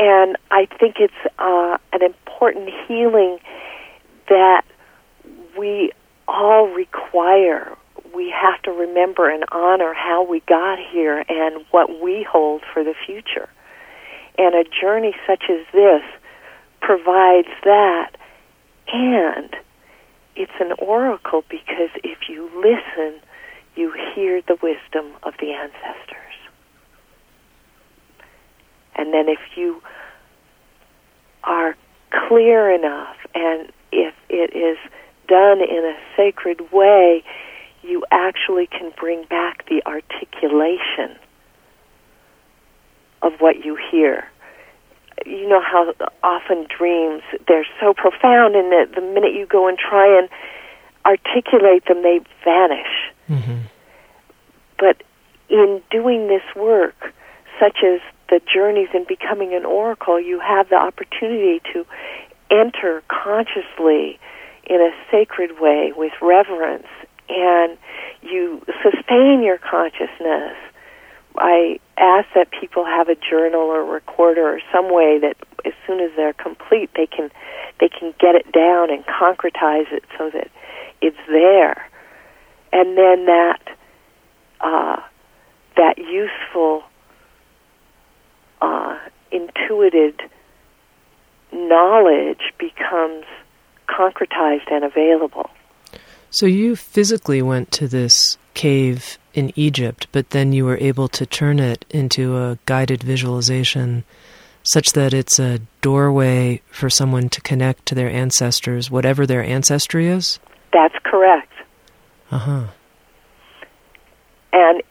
And 0.00 0.38
I 0.50 0.64
think 0.64 0.96
it's 0.98 1.12
uh, 1.38 1.76
an 1.92 2.02
important 2.02 2.70
healing 2.88 3.36
that 4.30 4.64
we 5.58 5.92
all 6.26 6.68
require. 6.68 7.76
We 8.14 8.30
have 8.34 8.62
to 8.62 8.70
remember 8.70 9.28
and 9.28 9.44
honor 9.52 9.92
how 9.92 10.24
we 10.24 10.40
got 10.48 10.78
here 10.90 11.22
and 11.28 11.66
what 11.70 12.00
we 12.00 12.22
hold 12.22 12.62
for 12.72 12.82
the 12.82 12.94
future. 13.06 13.50
And 14.38 14.54
a 14.54 14.64
journey 14.64 15.14
such 15.26 15.44
as 15.50 15.66
this 15.74 16.02
provides 16.80 17.48
that. 17.64 18.16
And 18.88 19.54
it's 20.34 20.58
an 20.60 20.72
oracle 20.78 21.44
because 21.50 21.90
if 22.02 22.30
you 22.30 22.48
listen, 22.56 23.20
you 23.76 23.92
hear 24.14 24.40
the 24.40 24.56
wisdom 24.62 25.12
of 25.24 25.34
the 25.40 25.52
ancestors. 25.52 26.29
And 28.96 29.12
then 29.12 29.28
if 29.28 29.40
you 29.56 29.82
are 31.44 31.76
clear 32.28 32.70
enough 32.70 33.16
and 33.34 33.70
if 33.92 34.14
it 34.28 34.54
is 34.54 34.78
done 35.28 35.60
in 35.60 35.84
a 35.84 35.96
sacred 36.16 36.72
way, 36.72 37.22
you 37.82 38.04
actually 38.10 38.66
can 38.66 38.92
bring 38.98 39.24
back 39.24 39.66
the 39.68 39.82
articulation 39.86 41.16
of 43.22 43.32
what 43.38 43.64
you 43.64 43.76
hear. 43.90 44.28
You 45.26 45.48
know 45.48 45.60
how 45.60 45.92
often 46.22 46.66
dreams, 46.76 47.22
they're 47.46 47.66
so 47.80 47.92
profound, 47.94 48.54
and 48.56 48.72
that 48.72 48.94
the 48.94 49.00
minute 49.00 49.34
you 49.34 49.46
go 49.46 49.68
and 49.68 49.78
try 49.78 50.18
and 50.18 50.28
articulate 51.04 51.84
them, 51.86 52.02
they 52.02 52.20
vanish. 52.44 53.12
Mm-hmm. 53.28 53.66
But 54.78 55.02
in 55.48 55.82
doing 55.90 56.28
this 56.28 56.42
work, 56.56 57.12
such 57.58 57.78
as 57.84 58.00
the 58.30 58.40
journeys 58.52 58.88
in 58.94 59.04
becoming 59.06 59.52
an 59.54 59.64
oracle, 59.64 60.20
you 60.20 60.40
have 60.40 60.68
the 60.68 60.76
opportunity 60.76 61.60
to 61.72 61.84
enter 62.50 63.02
consciously 63.08 64.18
in 64.64 64.80
a 64.80 64.90
sacred 65.10 65.60
way 65.60 65.92
with 65.94 66.12
reverence 66.22 66.86
and 67.28 67.76
you 68.22 68.62
sustain 68.82 69.42
your 69.42 69.58
consciousness. 69.58 70.56
I 71.36 71.78
ask 71.96 72.26
that 72.34 72.48
people 72.60 72.84
have 72.84 73.08
a 73.08 73.14
journal 73.14 73.60
or 73.60 73.84
recorder 73.84 74.56
or 74.56 74.60
some 74.72 74.92
way 74.92 75.18
that 75.20 75.36
as 75.64 75.72
soon 75.86 76.00
as 76.00 76.10
they're 76.16 76.32
complete 76.32 76.90
they 76.96 77.06
can 77.06 77.30
they 77.78 77.88
can 77.88 78.12
get 78.18 78.34
it 78.34 78.50
down 78.52 78.90
and 78.90 79.04
concretize 79.06 79.90
it 79.92 80.04
so 80.18 80.30
that 80.30 80.50
it's 81.00 81.16
there. 81.28 81.88
And 82.72 82.96
then 82.96 83.26
that 83.26 83.60
uh, 84.60 85.00
that 85.76 85.98
useful 85.98 86.82
uh, 88.60 88.98
intuited 89.30 90.20
knowledge 91.52 92.52
becomes 92.58 93.24
concretized 93.88 94.70
and 94.70 94.84
available. 94.84 95.50
So 96.30 96.46
you 96.46 96.76
physically 96.76 97.42
went 97.42 97.72
to 97.72 97.88
this 97.88 98.38
cave 98.54 99.18
in 99.34 99.52
Egypt, 99.56 100.06
but 100.12 100.30
then 100.30 100.52
you 100.52 100.64
were 100.64 100.78
able 100.78 101.08
to 101.08 101.26
turn 101.26 101.58
it 101.58 101.84
into 101.90 102.36
a 102.36 102.58
guided 102.66 103.02
visualization 103.02 104.04
such 104.62 104.92
that 104.92 105.14
it's 105.14 105.38
a 105.38 105.60
doorway 105.80 106.60
for 106.70 106.90
someone 106.90 107.28
to 107.30 107.40
connect 107.40 107.86
to 107.86 107.94
their 107.94 108.10
ancestors, 108.10 108.90
whatever 108.90 109.26
their 109.26 109.42
ancestry 109.42 110.06
is? 110.06 110.38
That's 110.72 110.94
correct. 111.02 111.52
Uh 112.30 112.38
huh. 112.38 112.66
And 114.52 114.82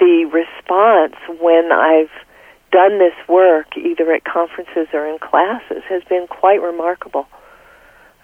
the 0.00 0.24
response 0.32 1.14
when 1.40 1.70
I've 1.72 2.10
done 2.70 2.98
this 2.98 3.14
work, 3.28 3.76
either 3.76 4.12
at 4.12 4.24
conferences 4.24 4.88
or 4.92 5.06
in 5.06 5.18
classes, 5.18 5.82
has 5.88 6.02
been 6.04 6.26
quite 6.26 6.60
remarkable. 6.60 7.26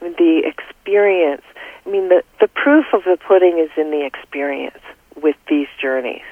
I 0.00 0.05
mean, 0.05 0.14
the 0.18 0.42
experience. 0.44 1.44
I 1.87 1.90
mean, 1.90 2.09
the 2.09 2.22
the 2.40 2.48
proof 2.48 2.87
of 2.92 3.05
the 3.05 3.16
pudding 3.16 3.59
is 3.59 3.70
in 3.76 3.90
the 3.90 4.05
experience 4.05 4.83
with 5.20 5.37
these 5.48 5.68
journeys. 5.81 6.22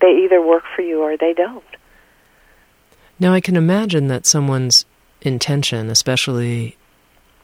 They 0.00 0.24
either 0.24 0.42
work 0.42 0.64
for 0.74 0.82
you 0.82 1.02
or 1.02 1.16
they 1.16 1.32
don't. 1.32 1.64
Now, 3.18 3.32
I 3.32 3.40
can 3.40 3.56
imagine 3.56 4.08
that 4.08 4.26
someone's 4.26 4.84
intention, 5.20 5.90
especially 5.90 6.76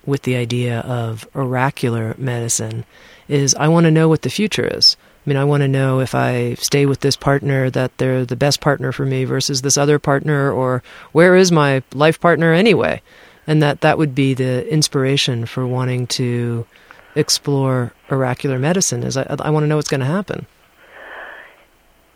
with 0.05 0.23
the 0.23 0.35
idea 0.35 0.81
of 0.81 1.29
oracular 1.35 2.15
medicine, 2.19 2.85
is 3.29 3.55
I 3.55 3.69
want 3.69 3.85
to 3.85 3.91
know 3.91 4.09
what 4.09 4.23
the 4.23 4.31
future 4.31 4.67
is. 4.67 4.97
I 5.29 5.31
mean, 5.31 5.37
I 5.37 5.45
want 5.45 5.61
to 5.61 5.69
know 5.69 6.01
if 6.01 6.15
I 6.15 6.55
stay 6.55 6.87
with 6.87 7.01
this 7.01 7.15
partner 7.15 7.69
that 7.69 7.99
they're 7.99 8.25
the 8.25 8.35
best 8.35 8.63
partner 8.63 8.93
for 8.93 9.05
me 9.05 9.25
versus 9.27 9.61
this 9.61 9.77
other 9.77 9.99
partner, 9.99 10.51
or 10.51 10.83
where 11.13 11.37
is 11.37 11.53
my 11.53 11.83
life 11.93 12.19
partner 12.19 12.55
anyway? 12.55 13.03
And 13.47 13.63
that 13.63 13.83
that 13.83 13.99
would 13.99 14.15
be 14.15 14.33
the 14.33 14.67
inspiration 14.73 15.45
for 15.45 15.67
wanting 15.67 16.07
to 16.07 16.67
explore 17.15 17.93
oracular 18.11 18.59
medicine. 18.59 19.03
Is 19.03 19.19
I, 19.19 19.27
I 19.29 19.51
want 19.51 19.65
to 19.65 19.67
know 19.67 19.77
what's 19.77 19.91
going 19.91 20.01
to 20.01 20.07
happen. 20.07 20.47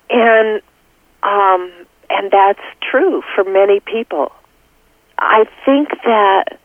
And 0.08 0.62
um, 1.22 1.70
and 2.08 2.30
that's 2.30 2.64
true 2.80 3.22
for 3.34 3.44
many 3.44 3.80
people. 3.80 4.32
I 5.18 5.44
think 5.66 5.90
that 6.06 6.58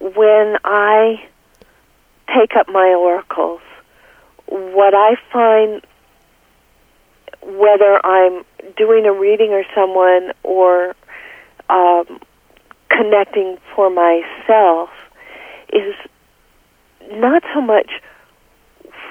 when 0.00 0.56
I 0.64 1.22
take 2.34 2.56
up 2.56 2.66
my 2.70 2.94
oracles 2.98 3.60
what 4.50 4.94
I 4.94 5.16
find, 5.32 5.82
whether 7.42 8.04
I'm 8.04 8.44
doing 8.76 9.06
a 9.06 9.12
reading 9.12 9.50
or 9.50 9.64
someone 9.74 10.32
or 10.42 10.94
um, 11.68 12.20
connecting 12.88 13.58
for 13.74 13.90
myself, 13.90 14.90
is 15.72 15.94
not 17.12 17.42
so 17.54 17.60
much 17.60 17.90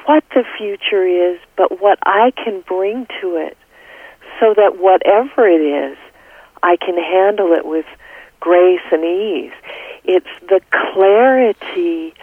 what 0.06 0.24
the 0.34 0.44
future 0.58 1.06
is, 1.06 1.40
but 1.56 1.82
what 1.82 2.00
I 2.04 2.32
can 2.32 2.62
bring 2.62 3.08
to 3.22 3.36
it 3.36 3.58
so 4.40 4.54
that 4.56 4.78
whatever 4.80 5.48
it 5.48 5.62
is, 5.62 5.98
I 6.64 6.78
can 6.78 6.98
handle 6.98 7.54
it 7.54 7.66
with 7.66 7.86
grace 8.40 8.82
and 8.92 9.04
ease. 9.04 9.54
It's 10.04 10.28
the 10.42 10.62
clarity 10.72 12.14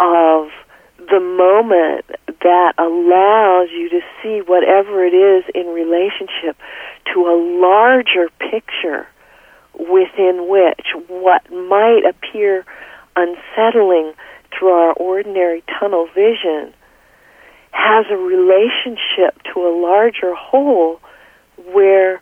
of 0.00 0.50
the 0.98 1.20
moment 1.20 2.06
that 2.44 2.74
allows 2.78 3.70
you 3.72 3.88
to 3.88 4.00
see 4.22 4.40
whatever 4.46 5.04
it 5.04 5.14
is 5.14 5.44
in 5.54 5.66
relationship 5.68 6.56
to 7.12 7.20
a 7.20 7.36
larger 7.58 8.28
picture 8.38 9.08
within 9.72 10.46
which 10.48 10.86
what 11.08 11.50
might 11.50 12.02
appear 12.08 12.64
unsettling 13.16 14.12
through 14.52 14.68
our 14.68 14.92
ordinary 14.92 15.64
tunnel 15.80 16.06
vision 16.14 16.72
has 17.72 18.04
a 18.10 18.16
relationship 18.16 19.42
to 19.52 19.60
a 19.60 19.72
larger 19.80 20.34
whole 20.34 21.00
where 21.72 22.20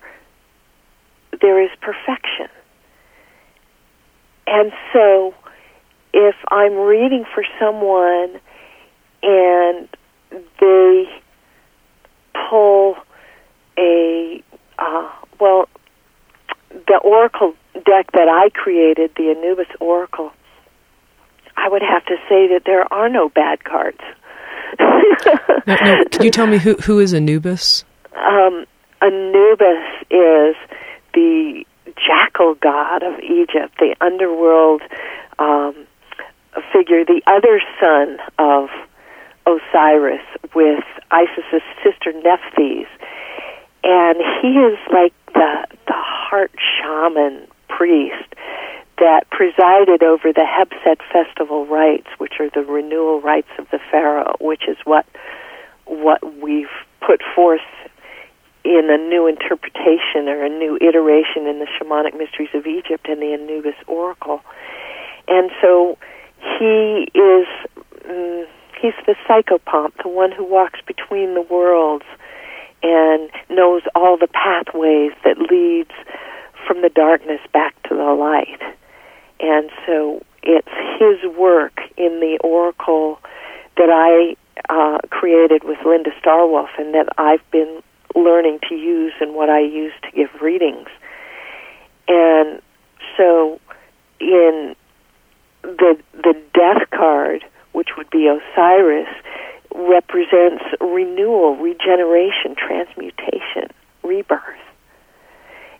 there 1.40 1.62
is 1.62 1.70
perfection. 1.80 2.48
And 4.46 4.72
so, 4.92 5.35
if 6.14 6.37
I'm 6.48 6.74
reading 6.74 7.24
for 7.35 7.44
someone 7.58 8.40
and 9.22 9.88
they 10.60 11.04
pull 12.48 12.96
a, 13.78 14.42
uh, 14.78 15.10
well, 15.40 15.68
the 16.70 16.98
oracle 17.02 17.54
deck 17.74 18.12
that 18.12 18.28
I 18.28 18.50
created, 18.50 19.12
the 19.16 19.30
Anubis 19.30 19.68
Oracle, 19.80 20.32
I 21.56 21.68
would 21.68 21.82
have 21.82 22.04
to 22.06 22.16
say 22.28 22.48
that 22.48 22.62
there 22.64 22.90
are 22.92 23.08
no 23.08 23.28
bad 23.28 23.64
cards. 23.64 24.00
now, 24.80 25.00
now, 25.66 26.04
can 26.04 26.22
you 26.22 26.30
tell 26.30 26.46
me 26.46 26.58
who 26.58 26.74
who 26.76 26.98
is 26.98 27.12
Anubis? 27.12 27.84
Um, 28.16 28.64
Anubis 29.02 29.84
is 30.10 30.56
the 31.12 31.64
jackal 32.06 32.54
god 32.54 33.02
of 33.02 33.18
Egypt, 33.20 33.74
the 33.78 33.94
underworld 34.00 34.82
um, 35.38 35.74
figure, 36.72 37.04
the 37.04 37.20
other 37.26 37.60
son 37.80 38.18
of 38.38 38.70
Osiris 39.46 40.24
with 40.55 40.85
Isis's 41.11 41.62
sister 41.83 42.12
Nephthys. 42.12 42.87
And 43.85 44.18
he 44.40 44.59
is 44.59 44.78
like 44.92 45.14
the 45.35 45.66
the 45.87 45.94
heart 45.94 46.52
shaman 46.78 47.46
priest 47.68 48.35
that 48.98 49.28
presided 49.31 50.02
over 50.02 50.33
the 50.33 50.46
Heb 50.46 50.70
Sed 50.85 50.98
festival 51.12 51.66
rites, 51.66 52.07
which 52.18 52.35
are 52.38 52.50
the 52.50 52.62
renewal 52.62 53.20
rites 53.20 53.50
of 53.59 53.68
the 53.70 53.81
pharaoh, 53.90 54.37
which 54.40 54.68
is 54.68 54.76
what 54.85 55.07
what 55.87 56.20
we've 56.40 56.70
put 57.00 57.20
forth 57.35 57.61
in 58.64 58.88
a 58.90 58.96
new 58.96 59.26
interpretation 59.26 60.28
or 60.28 60.44
a 60.44 60.48
new 60.48 60.78
iteration 60.81 61.46
in 61.48 61.59
the 61.59 61.66
shamanic 61.66 62.16
mysteries 62.16 62.50
of 62.55 62.66
Egypt 62.66 63.09
and 63.09 63.20
the 63.20 63.33
Anubis 63.33 63.74
oracle. 63.88 64.40
And 65.26 65.50
so 65.61 65.98
he 66.59 67.09
is 67.12 67.46
mm, 68.07 68.46
he's 68.82 68.92
the 69.06 69.14
psychopomp, 69.26 69.92
the 70.02 70.08
one 70.08 70.32
who 70.32 70.44
walks 70.44 70.80
between 70.86 71.34
the 71.34 71.42
worlds 71.42 72.04
and 72.82 73.30
knows 73.48 73.82
all 73.94 74.18
the 74.18 74.26
pathways 74.26 75.12
that 75.24 75.38
leads 75.38 75.92
from 76.66 76.82
the 76.82 76.88
darkness 76.88 77.40
back 77.52 77.80
to 77.84 77.94
the 77.94 78.12
light. 78.12 78.60
And 79.38 79.70
so 79.86 80.24
it's 80.42 80.68
his 80.98 81.36
work 81.36 81.80
in 81.96 82.18
the 82.20 82.38
oracle 82.42 83.20
that 83.76 83.88
I 83.88 84.36
uh, 84.68 84.98
created 85.10 85.62
with 85.64 85.78
Linda 85.86 86.10
Star 86.18 86.46
Wolf 86.46 86.70
and 86.76 86.92
that 86.94 87.08
I've 87.18 87.48
been 87.52 87.82
learning 88.16 88.58
to 88.68 88.74
use 88.74 89.12
and 89.20 89.34
what 89.34 89.48
I 89.48 89.60
use 89.60 89.92
to 90.02 90.10
give 90.10 90.28
readings. 90.42 90.88
And 92.08 92.60
so 93.16 93.60
in 94.20 94.74
the 95.62 95.96
the 96.12 96.34
death 96.52 96.90
card, 96.90 97.44
which 97.72 97.90
would 97.96 98.11
be 98.11 98.26
Osiris, 98.28 99.08
represents 99.74 100.64
renewal, 100.80 101.56
regeneration, 101.56 102.54
transmutation, 102.56 103.68
rebirth. 104.02 104.42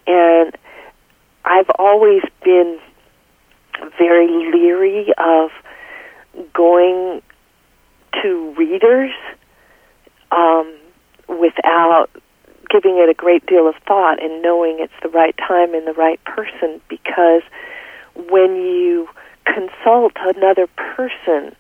And 0.07 0.57
I've 1.45 1.71
always 1.79 2.23
been 2.45 2.79
very 3.99 4.29
leery 4.29 5.13
of 5.19 5.51
going 6.55 7.23
to 8.23 8.55
readers 8.57 9.13
um, 10.31 10.75
without 11.29 12.09
giving 12.71 12.97
it 12.99 13.09
a 13.09 13.15
great 13.15 13.45
deal 13.47 13.69
of 13.69 13.75
thought 13.87 14.23
and 14.23 14.41
knowing 14.43 14.79
it's 14.81 14.93
the 15.03 15.09
right 15.09 15.37
time 15.37 15.75
and 15.75 15.87
the 15.87 15.93
right 15.93 16.23
person 16.25 16.81
because 16.89 17.43
when 18.31 18.57
you 18.57 19.09
consult 19.45 20.13
another 20.17 20.67
person 20.77 21.55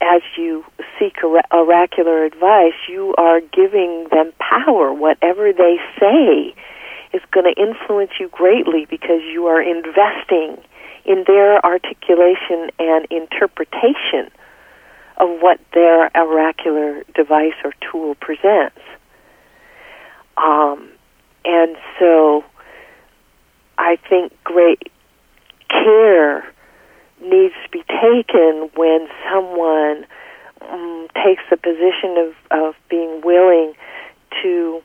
as 0.00 0.22
you 0.36 0.64
seek 0.98 1.16
oracular 1.52 2.24
advice, 2.24 2.74
you 2.88 3.14
are 3.16 3.40
giving 3.40 4.08
them 4.10 4.32
power. 4.38 4.92
Whatever 4.92 5.52
they 5.52 5.76
say 5.98 6.54
is 7.12 7.22
going 7.30 7.52
to 7.52 7.60
influence 7.60 8.10
you 8.18 8.28
greatly 8.28 8.86
because 8.90 9.22
you 9.22 9.46
are 9.46 9.62
investing 9.62 10.62
in 11.04 11.24
their 11.26 11.64
articulation 11.64 12.70
and 12.78 13.06
interpretation 13.10 14.30
of 15.16 15.28
what 15.40 15.60
their 15.72 16.10
oracular 16.16 17.04
device 17.14 17.54
or 17.62 17.72
tool 17.90 18.14
presents. 18.16 18.80
Um, 20.36 20.90
and 21.44 21.76
so 21.98 22.44
I 23.78 23.96
think 24.08 24.32
great 24.42 24.90
care 25.68 26.42
needs 27.22 27.54
to 27.64 27.70
be 27.70 27.82
taken 28.04 28.70
when 28.76 29.08
someone 29.30 30.06
um, 30.60 31.08
takes 31.14 31.42
the 31.50 31.56
position 31.56 32.16
of, 32.18 32.34
of 32.50 32.74
being 32.88 33.20
willing 33.24 33.74
to 34.42 34.82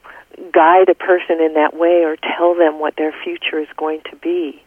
guide 0.53 0.89
a 0.89 0.95
person 0.95 1.41
in 1.41 1.53
that 1.55 1.75
way 1.75 2.03
or 2.03 2.15
tell 2.37 2.55
them 2.55 2.79
what 2.79 2.95
their 2.97 3.13
future 3.23 3.59
is 3.59 3.67
going 3.77 4.01
to 4.09 4.15
be. 4.17 4.61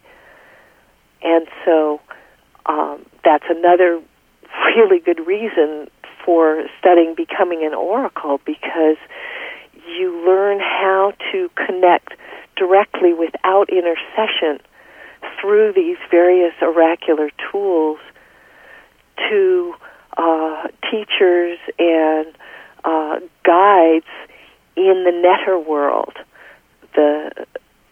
And 1.22 1.46
so 1.64 2.00
um, 2.66 3.04
that's 3.24 3.44
another 3.48 4.00
really 4.76 5.00
good 5.00 5.26
reason 5.26 5.88
for 6.24 6.64
studying 6.78 7.14
becoming 7.16 7.64
an 7.64 7.74
oracle 7.74 8.40
because 8.44 8.96
you 9.98 10.24
learn 10.26 10.60
how 10.60 11.12
to 11.32 11.50
connect 11.56 12.14
directly 12.56 13.12
without 13.12 13.68
intercession 13.70 14.60
through 15.40 15.72
these 15.72 15.96
various 16.10 16.54
oracular 16.62 17.30
tools 17.50 17.98
to 19.16 19.74
uh, 20.16 20.68
teachers 20.90 21.58
and 21.78 22.26
uh, 22.84 23.20
guides 23.44 24.06
in 24.76 25.04
the 25.04 25.12
neter 25.12 25.58
world, 25.58 26.14
the 26.94 27.46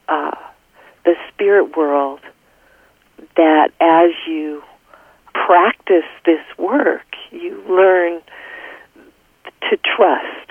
uh, 0.08 0.36
the 1.04 1.14
spirit 1.28 1.76
world. 1.76 2.20
That 3.36 3.70
as 3.80 4.10
you 4.26 4.62
practice 5.34 6.08
this 6.24 6.44
work, 6.58 7.06
you 7.30 7.62
learn 7.68 8.20
to 9.70 9.76
trust 9.76 10.50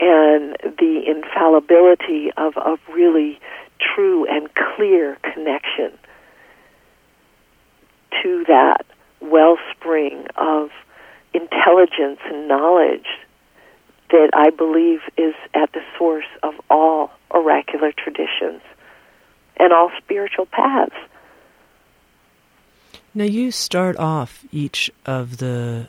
and 0.00 0.56
the 0.78 1.02
infallibility 1.06 2.30
of 2.36 2.56
a 2.56 2.78
really 2.92 3.40
true 3.80 4.26
and 4.26 4.48
clear 4.54 5.16
connection 5.22 5.92
to 8.22 8.44
that 8.48 8.84
wellspring 9.20 10.26
of 10.36 10.70
intelligence 11.34 12.20
and 12.24 12.48
knowledge 12.48 13.06
that 14.10 14.30
I 14.32 14.50
believe 14.50 15.00
is 15.16 15.34
at 15.54 15.72
the 15.72 15.82
source 15.98 16.24
of 16.42 16.54
all 16.70 17.10
oracular 17.30 17.92
traditions 17.92 18.62
and 19.58 19.72
all 19.72 19.90
spiritual 19.98 20.46
paths. 20.46 20.94
Now, 23.14 23.24
you 23.24 23.50
start 23.50 23.96
off 23.96 24.44
each 24.52 24.90
of 25.04 25.38
the 25.38 25.88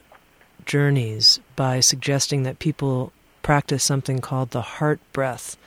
journeys 0.66 1.40
by 1.56 1.80
suggesting 1.80 2.44
that 2.44 2.60
people 2.60 3.12
practice 3.44 3.84
something 3.84 4.20
called 4.20 4.52
the 4.52 4.62
heart 4.62 5.00
breath. 5.14 5.58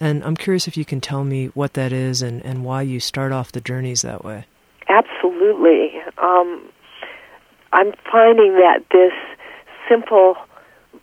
And 0.00 0.24
I'm 0.24 0.36
curious 0.36 0.66
if 0.66 0.76
you 0.76 0.84
can 0.84 1.00
tell 1.00 1.24
me 1.24 1.46
what 1.48 1.74
that 1.74 1.92
is 1.92 2.22
and, 2.22 2.44
and 2.44 2.64
why 2.64 2.82
you 2.82 3.00
start 3.00 3.32
off 3.32 3.52
the 3.52 3.60
journeys 3.60 4.02
that 4.02 4.24
way. 4.24 4.46
Absolutely. 4.88 6.00
Um, 6.18 6.62
I'm 7.72 7.92
finding 8.10 8.54
that 8.54 8.84
this 8.90 9.12
simple 9.88 10.36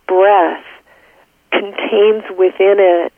breath 0.06 0.64
contains 1.50 2.24
within 2.38 2.76
it 2.78 3.12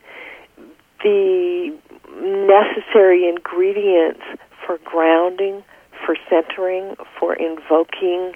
the 1.02 1.76
necessary 2.22 3.28
ingredients 3.28 4.20
for 4.66 4.78
grounding, 4.84 5.64
for 6.04 6.16
centering, 6.28 6.94
for 7.18 7.34
invoking 7.34 8.34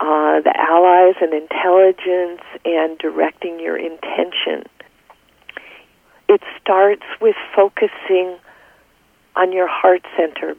uh, 0.00 0.40
the 0.40 0.52
allies 0.56 1.14
and 1.20 1.34
intelligence 1.34 2.42
and 2.64 2.96
directing 2.98 3.60
your 3.60 3.76
intention. 3.76 4.64
it 6.28 6.40
starts 6.60 7.02
with 7.20 7.34
focusing 7.54 8.38
on 9.36 9.52
your 9.52 9.66
heart 9.68 10.02
center. 10.16 10.54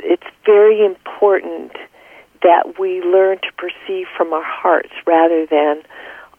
It's 0.00 0.26
very 0.46 0.84
important 0.84 1.72
that 2.42 2.78
we 2.78 3.00
learn 3.02 3.38
to 3.38 3.52
perceive 3.56 4.06
from 4.16 4.32
our 4.32 4.44
hearts 4.44 4.92
rather 5.06 5.46
than 5.46 5.82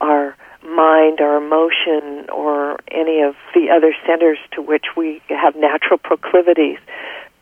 our 0.01 0.35
mind 0.63 1.21
our 1.21 1.37
emotion 1.37 2.29
or 2.29 2.77
any 2.91 3.21
of 3.21 3.35
the 3.53 3.69
other 3.69 3.93
centers 4.05 4.37
to 4.51 4.61
which 4.61 4.85
we 4.97 5.21
have 5.29 5.55
natural 5.55 5.97
proclivities 5.97 6.77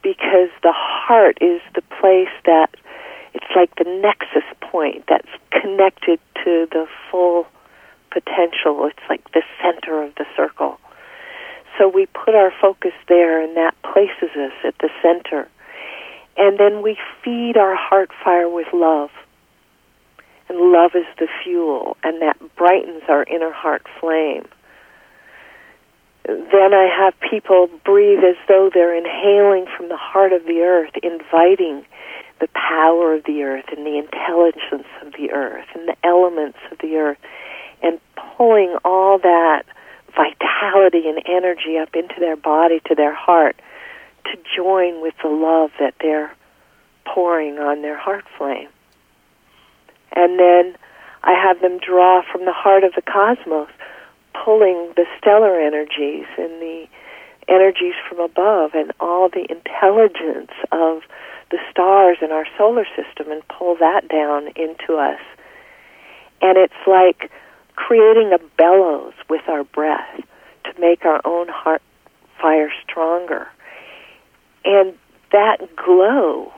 because 0.04 0.50
the 0.62 0.74
heart 0.74 1.38
is 1.42 1.62
the 1.74 1.82
place 2.00 2.30
that 2.46 2.70
it's 3.34 3.56
like 3.56 3.76
the 3.76 3.84
nexus 4.02 4.48
point 4.62 5.04
that's 5.08 5.28
connected 5.52 6.20
to 6.44 6.68
the 6.72 6.88
full 7.12 7.48
potential. 8.12 8.88
It's 8.88 9.10
like 9.10 9.32
the 9.34 9.44
center 9.62 10.02
of 10.04 10.16
the 10.16 10.26
circle. 10.36 10.80
So 11.78 11.88
we 11.88 12.08
put 12.08 12.34
our 12.34 12.52
focus 12.60 12.94
there, 13.08 13.42
and 13.44 13.56
that 13.56 13.76
places 13.84 14.36
us 14.36 14.54
at 14.64 14.76
the 14.80 14.90
center. 15.02 15.48
And 16.38 16.60
then 16.60 16.82
we 16.84 16.98
feed 17.24 17.58
our 17.58 17.76
heart 17.76 18.12
fire 18.24 18.50
with 18.50 18.68
love. 18.74 19.10
And 20.50 20.72
love 20.72 20.92
is 20.96 21.06
the 21.20 21.28
fuel, 21.44 21.98
and 22.04 22.22
that 22.22 22.38
brightens 22.56 23.04
our 23.10 23.24
inner 23.24 23.52
heart 23.52 23.86
flame. 24.00 24.48
Then 26.26 26.74
I 26.74 26.88
have 26.96 27.14
people 27.32 27.70
breathe 27.84 28.24
as 28.24 28.36
though 28.48 28.70
they're 28.74 28.96
inhaling 28.96 29.66
from 29.76 29.90
the 29.90 29.98
heart 29.98 30.34
of 30.34 30.46
the 30.46 30.62
earth, 30.62 30.92
inviting 31.02 31.86
the 32.40 32.50
power 32.54 33.14
of 33.16 33.24
the 33.24 33.44
earth 33.44 33.66
and 33.76 33.86
the 33.86 33.98
intelligence 33.98 34.88
of 35.02 35.14
the 35.14 35.32
earth 35.32 35.66
and 35.74 35.88
the 35.88 35.96
elements 36.04 36.60
of 36.72 36.78
the 36.80 36.98
earth, 36.98 37.18
and 37.82 38.00
pulling 38.38 38.76
all 38.86 39.18
that 39.20 39.64
vitality 40.16 41.08
and 41.08 41.22
energy 41.26 41.78
up 41.78 41.96
into 41.96 42.16
their 42.20 42.36
body, 42.36 42.82
to 42.86 42.96
their 42.96 43.14
heart, 43.14 43.56
to 44.32 44.38
join 44.56 45.02
with 45.02 45.14
the 45.22 45.30
love 45.30 45.72
that 45.80 45.96
they're 46.02 46.34
pouring 47.06 47.58
on 47.60 47.82
their 47.82 47.98
heart 47.98 48.26
flame. 48.38 48.70
And 50.16 50.40
then 50.40 50.76
I 51.24 51.34
have 51.34 51.62
them 51.62 51.80
draw 51.80 52.22
from 52.32 52.46
the 52.46 52.54
heart 52.54 52.84
of 52.84 52.94
the 52.96 53.02
cosmos, 53.02 53.70
pulling 54.34 54.94
the 54.96 55.06
stellar 55.18 55.60
energies 55.60 56.26
and 56.38 56.62
the 56.62 56.88
energies 57.48 57.96
from 58.08 58.20
above 58.20 58.72
and 58.74 58.92
all 59.00 59.30
the 59.30 59.46
intelligence 59.50 60.52
of 60.72 61.02
the 61.50 61.58
stars 61.72 62.18
in 62.22 62.32
our 62.32 62.46
solar 62.58 62.86
system 62.96 63.32
and 63.32 63.48
pull 63.48 63.76
that 63.80 64.08
down 64.10 64.48
into 64.56 64.96
us. 64.96 65.22
And 66.42 66.58
it's 66.58 66.74
like 66.86 67.32
creating 67.76 68.34
a 68.34 68.40
bellows 68.58 69.14
with 69.30 69.48
our 69.48 69.64
breath 69.64 70.22
to 70.66 70.80
make 70.80 71.06
our 71.06 71.22
own 71.26 71.48
heart 71.48 71.82
fire 72.42 72.72
stronger. 72.84 73.48
And 74.68 74.94
that 75.32 75.76
glow 75.76 76.52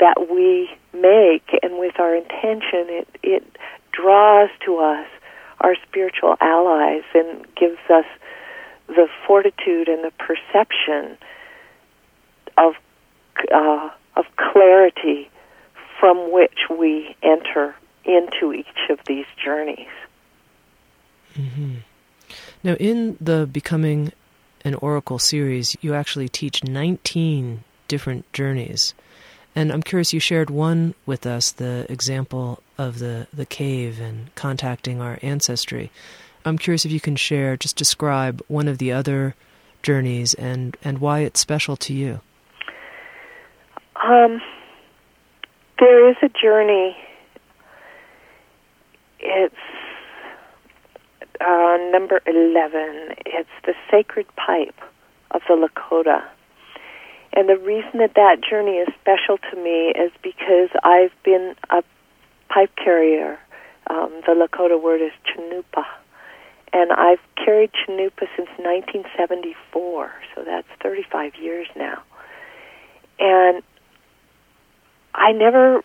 that 0.00 0.30
we 0.30 0.70
make 0.92 1.50
and 1.62 1.78
with 1.78 1.98
our 1.98 2.14
intention 2.14 2.86
it 2.88 3.08
it 3.22 3.44
draws 3.92 4.48
to 4.64 4.78
us 4.78 5.06
our 5.60 5.74
spiritual 5.88 6.36
allies 6.40 7.02
and 7.14 7.44
gives 7.56 7.78
us 7.90 8.04
the 8.86 9.08
fortitude 9.26 9.88
and 9.88 10.04
the 10.04 10.12
perception 10.18 11.18
of 12.56 12.74
uh, 13.52 13.90
of 14.16 14.24
clarity 14.36 15.28
from 16.00 16.32
which 16.32 16.58
we 16.70 17.16
enter 17.22 17.74
into 18.04 18.52
each 18.52 18.66
of 18.90 18.98
these 19.06 19.26
journeys. 19.42 19.88
Mm-hmm. 21.36 21.74
Now, 22.62 22.74
in 22.74 23.16
the 23.20 23.46
Becoming 23.46 24.12
an 24.68 24.74
Oracle 24.76 25.18
series, 25.18 25.76
you 25.80 25.94
actually 25.94 26.28
teach 26.28 26.62
19 26.62 27.64
different 27.88 28.32
journeys. 28.32 28.94
And 29.56 29.72
I'm 29.72 29.82
curious, 29.82 30.12
you 30.12 30.20
shared 30.20 30.50
one 30.50 30.94
with 31.06 31.26
us, 31.26 31.50
the 31.50 31.90
example 31.90 32.62
of 32.76 33.00
the, 33.00 33.26
the 33.32 33.46
cave 33.46 34.00
and 34.00 34.32
contacting 34.36 35.00
our 35.00 35.18
ancestry. 35.22 35.90
I'm 36.44 36.58
curious 36.58 36.84
if 36.84 36.92
you 36.92 37.00
can 37.00 37.16
share, 37.16 37.56
just 37.56 37.74
describe 37.74 38.40
one 38.46 38.68
of 38.68 38.78
the 38.78 38.92
other 38.92 39.34
journeys 39.82 40.34
and, 40.34 40.76
and 40.84 40.98
why 40.98 41.20
it's 41.20 41.40
special 41.40 41.76
to 41.76 41.92
you. 41.92 42.20
Um, 44.04 44.40
there 45.80 46.08
is 46.08 46.16
a 46.22 46.28
journey. 46.28 46.96
It's 49.20 49.54
uh, 51.40 51.76
number 51.90 52.20
11. 52.26 53.14
It's 53.26 53.48
the 53.64 53.74
sacred 53.90 54.26
pipe 54.36 54.78
of 55.30 55.42
the 55.48 55.54
Lakota. 55.54 56.24
And 57.32 57.48
the 57.48 57.58
reason 57.58 57.98
that 57.98 58.14
that 58.14 58.38
journey 58.48 58.78
is 58.78 58.88
special 59.00 59.38
to 59.50 59.56
me 59.56 59.90
is 59.90 60.10
because 60.22 60.70
I've 60.82 61.12
been 61.22 61.54
a 61.70 61.82
pipe 62.48 62.74
carrier. 62.76 63.38
Um, 63.88 64.22
the 64.26 64.32
Lakota 64.32 64.80
word 64.82 65.00
is 65.00 65.12
chanupa. 65.26 65.84
And 66.72 66.92
I've 66.92 67.20
carried 67.36 67.70
chanupa 67.72 68.26
since 68.36 68.48
1974, 68.58 70.12
so 70.34 70.44
that's 70.44 70.66
35 70.82 71.36
years 71.36 71.66
now. 71.76 72.02
And 73.18 73.62
I 75.14 75.32
never 75.32 75.80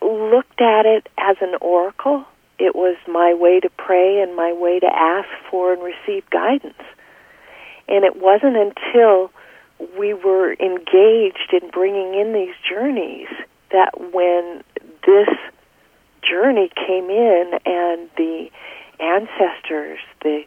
looked 0.00 0.60
at 0.60 0.86
it 0.86 1.08
as 1.18 1.36
an 1.40 1.56
oracle. 1.60 2.24
It 2.58 2.74
was 2.74 2.96
my 3.06 3.34
way 3.34 3.60
to 3.60 3.70
pray 3.70 4.20
and 4.20 4.34
my 4.34 4.52
way 4.52 4.80
to 4.80 4.86
ask 4.86 5.28
for 5.50 5.72
and 5.72 5.82
receive 5.82 6.28
guidance. 6.30 6.82
And 7.88 8.04
it 8.04 8.16
wasn't 8.16 8.56
until 8.56 9.30
we 9.98 10.12
were 10.12 10.54
engaged 10.54 11.52
in 11.52 11.70
bringing 11.70 12.14
in 12.14 12.32
these 12.32 12.54
journeys 12.68 13.28
that 13.70 14.12
when 14.12 14.62
this 15.06 15.28
journey 16.22 16.70
came 16.74 17.10
in 17.10 17.58
and 17.64 18.10
the 18.16 18.50
ancestors, 19.00 20.00
the 20.22 20.44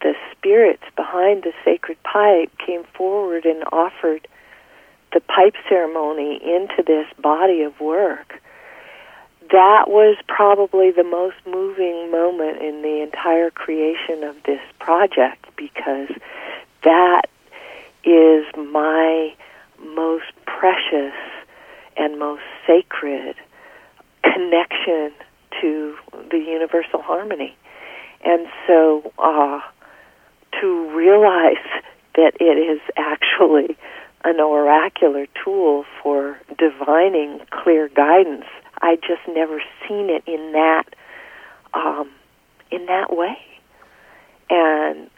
the 0.00 0.14
spirits 0.30 0.84
behind 0.94 1.42
the 1.42 1.52
sacred 1.64 2.00
pipe 2.04 2.52
came 2.64 2.84
forward 2.96 3.44
and 3.44 3.64
offered 3.72 4.28
the 5.12 5.20
pipe 5.20 5.54
ceremony 5.68 6.40
into 6.40 6.84
this 6.86 7.06
body 7.20 7.62
of 7.62 7.80
work. 7.80 8.40
That 9.50 9.88
was 9.88 10.16
probably 10.26 10.90
the 10.90 11.04
most 11.04 11.36
moving 11.46 12.10
moment 12.10 12.60
in 12.60 12.82
the 12.82 13.00
entire 13.02 13.50
creation 13.50 14.22
of 14.22 14.36
this 14.44 14.60
project 14.78 15.46
because 15.56 16.08
that 16.84 17.22
is 18.04 18.44
my 18.56 19.34
most 19.82 20.32
precious 20.46 21.14
and 21.96 22.18
most 22.18 22.42
sacred 22.66 23.36
connection 24.22 25.12
to 25.60 25.96
the 26.30 26.38
universal 26.38 27.02
harmony. 27.02 27.56
And 28.24 28.46
so 28.66 29.12
uh, 29.18 29.60
to 30.60 30.96
realize 30.96 31.56
that 32.16 32.32
it 32.40 32.58
is 32.58 32.80
actually 32.96 33.76
an 34.24 34.40
oracular 34.40 35.26
tool 35.44 35.84
for 36.02 36.38
divining 36.58 37.40
clear 37.50 37.88
guidance, 37.88 38.46
I 38.80 38.96
just 38.96 39.22
never 39.28 39.62
seen 39.86 40.10
it 40.10 40.22
in 40.26 40.52
that 40.52 40.84
um, 41.74 42.10
in 42.70 42.86
that 42.86 43.14
way. 43.14 43.38
And 44.50 45.10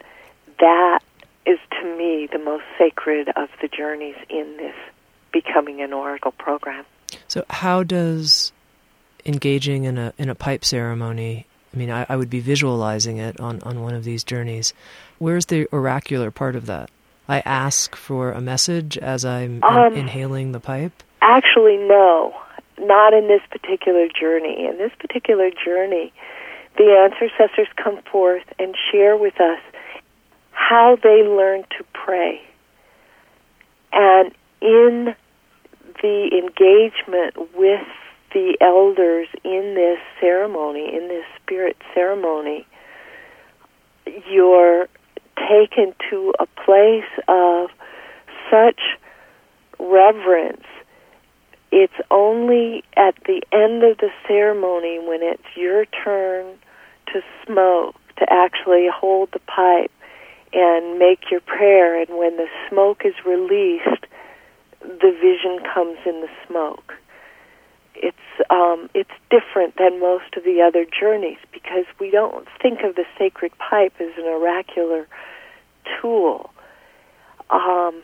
that 0.59 0.99
is 1.45 1.59
to 1.79 1.97
me 1.97 2.27
the 2.31 2.39
most 2.39 2.63
sacred 2.77 3.29
of 3.35 3.49
the 3.61 3.67
journeys 3.67 4.15
in 4.29 4.57
this 4.57 4.75
becoming 5.31 5.81
an 5.81 5.93
oracle 5.93 6.31
program. 6.31 6.85
So, 7.27 7.45
how 7.49 7.83
does 7.83 8.51
engaging 9.25 9.85
in 9.85 9.97
a 9.97 10.13
in 10.17 10.29
a 10.29 10.35
pipe 10.35 10.65
ceremony? 10.65 11.45
I 11.73 11.77
mean, 11.77 11.89
I, 11.89 12.05
I 12.09 12.17
would 12.17 12.29
be 12.29 12.39
visualizing 12.39 13.17
it 13.17 13.39
on 13.39 13.61
on 13.63 13.81
one 13.81 13.95
of 13.95 14.03
these 14.03 14.23
journeys. 14.23 14.73
Where's 15.19 15.45
the 15.45 15.67
oracular 15.71 16.31
part 16.31 16.55
of 16.55 16.65
that? 16.65 16.89
I 17.27 17.39
ask 17.45 17.95
for 17.95 18.31
a 18.31 18.41
message 18.41 18.97
as 18.97 19.23
I'm 19.23 19.63
um, 19.63 19.93
inhaling 19.93 20.51
the 20.51 20.59
pipe. 20.59 21.03
Actually, 21.21 21.77
no, 21.77 22.35
not 22.81 23.13
in 23.13 23.27
this 23.27 23.41
particular 23.49 24.07
journey. 24.07 24.67
In 24.67 24.77
this 24.77 24.91
particular 24.99 25.49
journey, 25.51 26.11
the 26.77 27.09
ancestors 27.11 27.67
come 27.81 27.99
forth 28.11 28.43
and 28.59 28.75
share 28.91 29.15
with 29.17 29.39
us 29.39 29.59
how 30.51 30.97
they 31.01 31.23
learned 31.23 31.65
to 31.77 31.85
pray. 31.93 32.41
And 33.93 34.31
in 34.61 35.15
the 36.01 36.29
engagement 36.33 37.55
with 37.55 37.85
the 38.33 38.57
elders 38.61 39.27
in 39.43 39.75
this 39.75 39.99
ceremony, 40.19 40.95
in 40.95 41.07
this 41.07 41.25
spirit 41.41 41.75
ceremony, 41.93 42.65
you're 44.29 44.87
taken 45.37 45.93
to 46.09 46.33
a 46.39 46.45
place 46.65 47.09
of 47.27 47.69
such 48.49 48.79
reverence. 49.79 50.63
It's 51.71 51.93
only 52.11 52.83
at 52.97 53.15
the 53.25 53.41
end 53.53 53.83
of 53.83 53.97
the 53.97 54.09
ceremony 54.27 54.99
when 54.99 55.23
it's 55.23 55.55
your 55.55 55.85
turn 55.85 56.57
to 57.07 57.21
smoke, 57.45 57.95
to 58.17 58.25
actually 58.29 58.87
hold 58.93 59.29
the 59.31 59.39
pipe, 59.39 59.91
and 60.53 60.99
make 60.99 61.31
your 61.31 61.39
prayer. 61.39 61.99
And 61.99 62.17
when 62.17 62.35
the 62.35 62.47
smoke 62.69 63.03
is 63.05 63.13
released, 63.25 64.05
the 64.81 65.15
vision 65.21 65.59
comes 65.73 65.97
in 66.05 66.21
the 66.21 66.29
smoke. 66.47 66.93
It's 67.95 68.17
um, 68.49 68.89
it's 68.93 69.11
different 69.29 69.77
than 69.77 69.99
most 69.99 70.35
of 70.35 70.43
the 70.43 70.61
other 70.61 70.85
journeys 70.85 71.37
because 71.53 71.85
we 71.99 72.09
don't 72.09 72.47
think 72.61 72.81
of 72.81 72.95
the 72.95 73.05
sacred 73.17 73.51
pipe 73.57 73.93
as 73.99 74.11
an 74.17 74.25
oracular 74.25 75.07
tool, 76.01 76.51
um, 77.49 78.01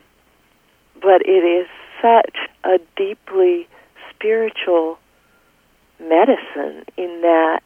but 1.02 1.26
it 1.26 1.44
is 1.44 1.68
such 2.02 2.38
a 2.64 2.80
deeply 2.96 3.68
spiritual 4.10 4.98
medicine 6.00 6.84
in 6.98 7.22
that 7.22 7.62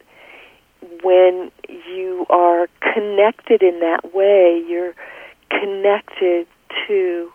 when 1.04 1.52
you 1.68 2.26
are 2.30 2.68
connected 2.82 3.62
in 3.62 3.80
that 3.82 4.14
way, 4.14 4.64
you're 4.68 4.94
connected 5.50 6.48
to 6.88 7.32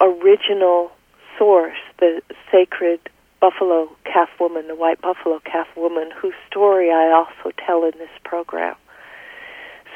original 0.00 0.90
source, 1.38 1.78
the 1.98 2.20
sacred 2.50 3.00
buffalo 3.40 3.88
calf 4.04 4.28
woman, 4.40 4.66
the 4.68 4.74
white 4.74 5.00
buffalo 5.00 5.40
calf 5.40 5.68
woman, 5.76 6.10
whose 6.10 6.34
story 6.50 6.90
I 6.90 7.12
also 7.12 7.54
tell 7.64 7.84
in 7.84 7.92
this 7.98 8.10
program. 8.24 8.74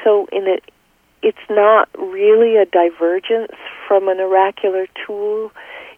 So 0.03 0.27
in 0.31 0.47
it, 0.47 0.63
it's 1.21 1.37
not 1.49 1.89
really 1.97 2.57
a 2.57 2.65
divergence 2.65 3.53
from 3.87 4.07
an 4.07 4.19
oracular 4.19 4.87
tool. 5.05 5.51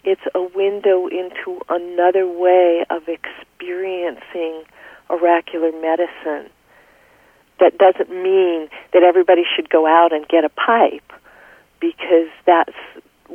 It's 0.04 0.22
a 0.36 0.42
window 0.42 1.08
into 1.08 1.62
another 1.70 2.28
way 2.28 2.86
of 2.90 3.04
experiencing 3.08 4.64
oracular 5.10 5.72
medicine. 5.72 6.50
That 7.60 7.78
doesn't 7.78 8.10
mean 8.10 8.68
that 8.92 9.04
everybody 9.04 9.44
should 9.56 9.70
go 9.70 9.88
out 9.88 10.12
and 10.12 10.28
get 10.28 10.44
a 10.44 10.50
pipe 10.50 11.14
because 11.80 12.28
that 12.46 12.70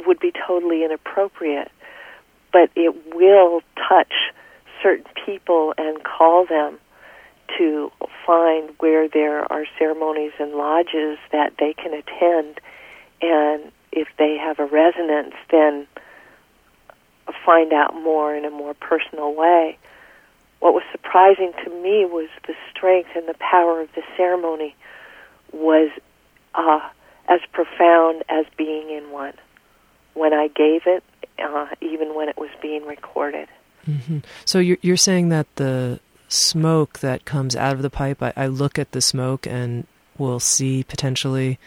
would 0.06 0.20
be 0.20 0.32
totally 0.46 0.84
inappropriate. 0.84 1.70
But 2.52 2.70
it 2.76 3.14
will 3.14 3.62
touch 3.88 4.12
certain 4.82 5.06
people 5.24 5.72
and 5.78 6.02
call 6.04 6.44
them 6.46 6.78
to 7.56 7.90
find 8.26 8.70
where 8.78 9.08
there 9.08 9.50
are 9.50 9.64
ceremonies 9.78 10.32
and 10.38 10.52
lodges 10.52 11.18
that 11.32 11.54
they 11.58 11.72
can 11.72 11.94
attend 11.94 12.60
and 13.22 13.72
if 13.90 14.08
they 14.18 14.36
have 14.36 14.58
a 14.58 14.66
resonance 14.66 15.34
then 15.50 15.86
find 17.49 17.72
out 17.72 17.94
more 17.94 18.34
in 18.34 18.44
a 18.44 18.51
more 18.51 18.74
personal 18.74 19.34
way. 19.34 19.78
What 20.61 20.74
was 20.74 20.82
surprising 20.92 21.55
to 21.64 21.70
me 21.70 22.05
was 22.05 22.28
the 22.46 22.53
strength 22.70 23.09
and 23.16 23.26
the 23.26 23.38
power 23.40 23.80
of 23.80 23.88
the 23.94 24.03
ceremony 24.18 24.76
was 25.51 25.88
uh, 26.55 26.86
as 27.26 27.40
profound 27.53 28.22
as 28.28 28.44
being 28.59 28.90
in 28.90 29.11
one. 29.11 29.32
When 30.12 30.34
I 30.34 30.49
gave 30.49 30.82
it, 30.84 31.03
uh, 31.38 31.68
even 31.80 32.14
when 32.14 32.28
it 32.28 32.36
was 32.36 32.51
being 32.61 32.84
recorded. 32.84 33.49
Mm-hmm. 33.88 34.18
So 34.44 34.59
you're, 34.59 34.76
you're 34.82 34.99
saying 34.99 35.30
that 35.30 35.46
the 35.57 36.01
smoke 36.28 36.99
that 36.99 37.24
comes 37.24 37.57
out 37.57 37.76
of 37.76 37.80
the 37.80 37.88
pipe, 37.88 38.22
I, 38.22 38.34
I 38.36 38.46
look 38.46 38.78
at 38.78 38.92
the 38.92 39.01
smoke 39.01 39.46
and 39.46 39.86
will 40.18 40.40
see 40.40 40.82
potentially 40.82 41.59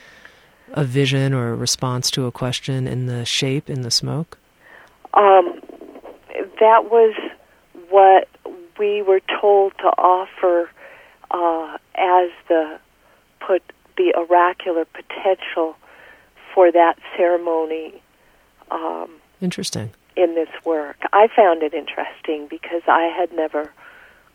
a 0.73 0.84
vision 0.84 1.34
or 1.34 1.53
a 1.53 1.55
response 1.55 2.11
to 2.11 2.27
a 2.27 2.32
question 2.32 2.88
in 2.88 3.07
the 3.07 3.25
shape 3.25 3.67
in 3.67 3.82
the 3.82 3.89
smoke? 3.89 4.38
Um, 5.13 5.61
that 6.62 6.91
was 6.91 7.14
what 7.89 8.30
we 8.80 9.01
were 9.01 9.20
told 9.41 9.74
to 9.80 9.88
offer 9.97 10.70
uh, 11.32 11.78
as 11.95 12.30
the 12.47 12.80
put 13.45 13.64
the 13.97 14.14
oracular 14.16 14.86
potential 14.86 15.76
for 16.53 16.72
that 16.72 16.97
ceremony. 17.18 18.01
Um, 18.70 19.09
interesting. 19.41 19.91
In 20.16 20.36
this 20.36 20.49
work, 20.64 20.97
I 21.14 21.28
found 21.36 21.64
it 21.64 21.74
interesting 21.74 22.47
because 22.49 22.84
I 22.88 23.03
had 23.03 23.34
never 23.34 23.72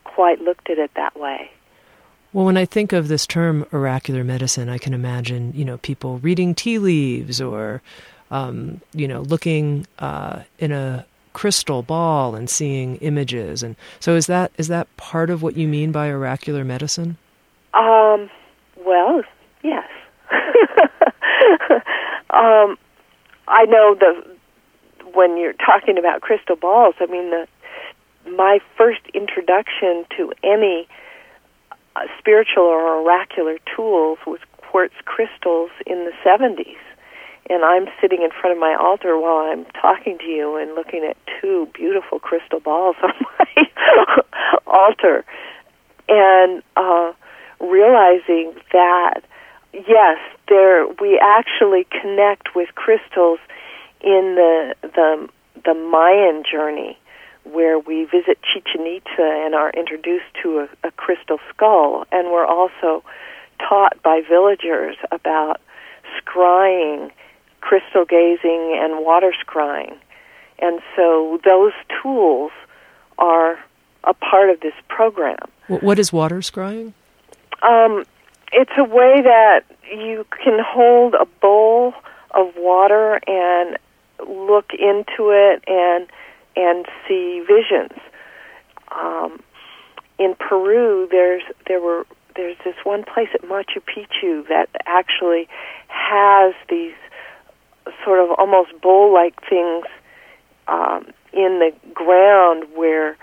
quite 0.05 0.41
looked 0.41 0.69
at 0.69 0.79
it 0.79 0.91
that 0.97 1.19
way. 1.19 1.51
Well, 2.33 2.47
when 2.47 2.57
I 2.57 2.65
think 2.65 2.93
of 2.93 3.09
this 3.09 3.27
term 3.27 3.67
oracular 3.73 4.25
medicine, 4.25 4.69
I 4.69 4.79
can 4.79 4.95
imagine, 4.95 5.53
you 5.55 5.65
know, 5.65 5.79
people 5.79 6.19
reading 6.19 6.55
tea 6.55 6.79
leaves 6.79 7.41
or, 7.41 7.83
um, 8.31 8.81
you 8.93 9.07
know, 9.07 9.23
looking 9.23 9.87
uh, 9.99 10.43
in 10.59 10.73
a 10.73 11.07
crystal 11.37 11.83
ball 11.83 12.35
and 12.35 12.49
seeing 12.49 12.97
images. 12.97 13.63
And 13.63 13.77
so, 14.01 14.17
is 14.17 14.27
that 14.27 14.53
is 14.57 14.69
that 14.69 14.89
part 14.97 15.29
of 15.29 15.43
what 15.43 15.55
you 15.55 15.69
mean 15.69 15.93
by 15.93 16.09
oracular 16.09 16.65
medicine? 16.65 17.19
Um. 17.75 18.31
Well, 18.87 19.23
yes. 19.63 19.85
um, 22.31 22.79
I 23.49 23.67
know 23.69 23.95
the 23.95 24.25
when 25.13 25.37
you're 25.37 25.53
talking 25.53 25.99
about 25.99 26.23
crystal 26.23 26.57
balls. 26.57 26.95
I 27.01 27.07
mean, 27.07 27.31
the 27.31 27.47
my 28.31 28.59
first 28.79 29.03
introduction 29.13 30.07
to 30.17 30.33
any 30.43 30.89
uh, 31.97 32.07
spiritual 32.19 32.65
or 32.65 33.03
oracular 33.03 33.59
tools 33.77 34.19
was 34.27 34.41
quartz 34.57 34.95
crystals 35.05 35.71
in 35.87 36.07
the 36.07 36.13
70s. 36.25 36.77
And 37.49 37.65
I'm 37.65 37.87
sitting 38.01 38.23
in 38.23 38.31
front 38.31 38.57
of 38.57 38.61
my 38.61 38.75
altar 38.75 39.19
while 39.19 39.47
I'm 39.47 39.65
talking 39.81 40.19
to 40.19 40.25
you 40.25 40.57
and 40.57 40.75
looking 40.75 41.05
at 41.05 41.17
two 41.41 41.69
beautiful 41.75 42.19
crystal 42.19 42.61
balls 42.61 42.97
on 43.03 43.13
my 43.39 43.67
altar. 44.67 45.25
And 46.09 46.63
uh, 46.77 47.13
realizing 47.61 48.55
that, 48.73 49.23
yes, 49.73 50.19
there 50.49 50.87
we 51.01 51.21
actually 51.23 51.87
connect 51.91 52.55
with 52.55 52.75
crystals 52.75 53.39
in 54.01 54.35
the, 54.37 54.75
the, 54.83 55.29
the 55.65 55.75
Mayan 55.75 56.43
journey 56.51 56.99
where 57.45 57.79
we 57.79 58.05
visit 58.05 58.39
Chichen 58.43 58.87
Itza 58.87 59.45
and 59.45 59.55
are 59.55 59.71
introduced 59.71 60.25
to 60.43 60.61
a, 60.61 60.89
a 60.89 60.91
crystal 60.93 61.39
skull, 61.51 62.05
and 62.11 62.31
we're 62.33 62.47
also 62.47 63.05
taught 63.59 64.03
by 64.03 64.21
villagers 64.29 64.97
about 65.13 65.61
scrying, 66.19 67.11
crystal 67.67 68.05
gazing, 68.05 68.79
and 68.81 69.05
water 69.05 69.33
scrying. 69.45 69.97
And 70.61 70.81
so 70.95 71.41
those 71.45 71.73
tools 72.01 72.53
are 73.19 73.59
a 74.05 74.15
part 74.15 74.51
of 74.51 74.61
this 74.61 74.75
program. 74.89 75.39
What 75.67 75.99
is 75.99 76.13
water 76.13 76.39
scrying? 76.39 76.93
Um, 77.63 78.05
it's 78.53 78.71
a 78.79 78.85
way 78.85 79.21
that 79.23 79.63
you 79.91 80.25
can 80.31 80.61
hold 80.65 81.15
a 81.15 81.27
bowl 81.41 81.93
of 82.33 82.55
water 82.57 83.21
and 83.27 83.77
look 84.29 84.71
into 84.73 85.31
it 85.31 85.65
and 85.67 86.07
and 86.55 86.87
see 87.07 87.45
visions. 87.47 87.99
Um, 88.95 89.41
in 90.19 90.37
Peru, 90.39 91.09
there's 91.11 91.43
there 91.67 91.81
were 91.81 92.07
there's 92.37 92.57
this 92.65 92.77
one 92.85 93.03
place 93.03 93.29
at 93.35 93.43
Machu 93.43 93.83
Picchu 93.83 94.47
that 94.49 94.69
actually 94.87 95.49
has 95.89 96.55
these 96.69 96.95
sort 98.07 98.21
of 98.21 98.31
almost 98.39 98.71
bowl-like 98.81 99.35
things 99.51 99.85
um, 100.69 101.07
in 101.33 101.59
the 101.59 101.73
ground 101.93 102.65
where 102.75 103.19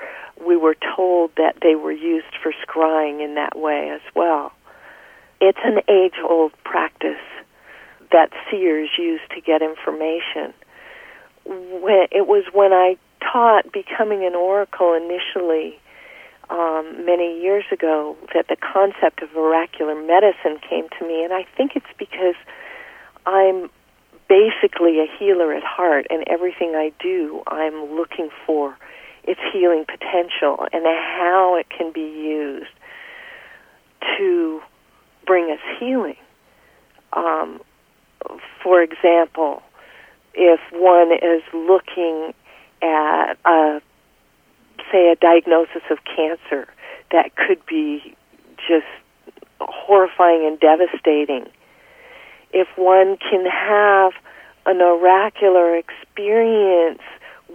we 0.45 0.57
were 0.57 0.75
told 0.95 1.31
that 1.37 1.55
they 1.61 1.75
were 1.75 1.91
used 1.91 2.35
for 2.43 2.51
scrying 2.67 3.23
in 3.23 3.35
that 3.35 3.57
way 3.57 3.89
as 3.89 4.01
well. 4.13 4.51
It's 5.39 5.59
an 5.63 5.79
age-old 5.89 6.51
practice 6.63 7.23
that 8.11 8.29
seers 8.51 8.89
use 8.97 9.21
to 9.33 9.41
get 9.41 9.61
information. 9.61 10.53
When, 11.45 12.07
it 12.11 12.27
was 12.27 12.43
when 12.53 12.73
I 12.73 12.97
taught 13.31 13.71
becoming 13.71 14.25
an 14.25 14.35
oracle 14.35 14.93
initially 14.93 15.79
um, 16.49 17.05
many 17.05 17.41
years 17.41 17.63
ago 17.71 18.15
that 18.33 18.47
the 18.49 18.57
concept 18.57 19.21
of 19.21 19.35
oracular 19.35 19.95
medicine 19.95 20.59
came 20.69 20.87
to 20.99 21.07
me, 21.07 21.23
and 21.23 21.33
I 21.33 21.45
think 21.57 21.75
it's 21.75 21.93
because 21.97 22.35
I'm 23.25 23.69
basically 24.33 24.99
a 24.99 25.05
healer 25.19 25.53
at 25.53 25.63
heart, 25.63 26.07
and 26.09 26.23
everything 26.27 26.73
I 26.75 26.91
do, 26.99 27.43
I'm 27.45 27.95
looking 27.95 28.29
for 28.47 28.75
its 29.23 29.39
healing 29.53 29.85
potential 29.85 30.67
and 30.73 30.83
how 30.85 31.55
it 31.59 31.67
can 31.69 31.91
be 31.91 32.01
used 32.01 32.71
to 34.17 34.59
bring 35.27 35.51
us 35.51 35.59
healing. 35.79 36.17
Um, 37.13 37.61
for 38.63 38.81
example, 38.81 39.61
if 40.33 40.59
one 40.71 41.11
is 41.11 41.43
looking 41.53 42.33
at 42.81 43.35
a 43.45 43.81
say 44.91 45.11
a 45.11 45.15
diagnosis 45.15 45.83
of 45.91 45.99
cancer 46.03 46.67
that 47.11 47.35
could 47.35 47.63
be 47.67 48.15
just 48.67 48.87
horrifying 49.59 50.45
and 50.45 50.59
devastating 50.59 51.45
if 52.53 52.67
one 52.77 53.17
can 53.17 53.45
have 53.45 54.13
an 54.65 54.81
oracular 54.81 55.75
experience 55.75 57.01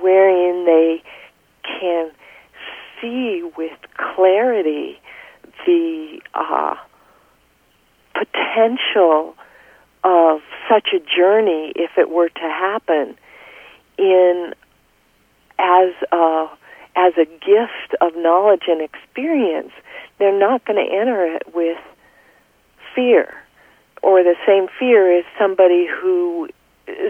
wherein 0.01 0.65
they 0.65 1.03
can 1.63 2.11
see 3.01 3.49
with 3.57 3.79
clarity 3.97 4.99
the 5.67 6.21
uh, 6.35 6.75
potential 8.15 9.35
of 10.05 10.41
such 10.69 10.89
a 10.95 10.99
journey 10.99 11.73
if 11.77 11.93
it 11.97 12.11
were 12.11 12.29
to 12.29 12.41
happen 12.41 13.17
in 13.99 14.55
as 15.59 15.93
a, 16.13 16.47
as 16.97 17.13
a 17.19 17.25
gift 17.25 17.95
of 18.01 18.13
knowledge 18.17 18.65
and 18.69 18.81
experience, 18.81 19.73
they're 20.19 20.39
not 20.39 20.65
going 20.65 20.85
to 20.85 20.93
enter 20.95 21.25
it 21.27 21.55
with 21.55 21.79
fear. 22.95 23.35
Or 24.03 24.23
the 24.23 24.37
same 24.47 24.69
fear 24.79 25.19
as 25.19 25.25
somebody 25.39 25.87
who 25.87 26.49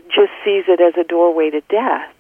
just 0.09 0.33
sees 0.45 0.65
it 0.69 0.81
as 0.81 0.95
a 0.99 1.05
doorway 1.05 1.51
to 1.51 1.61
death. 1.63 2.13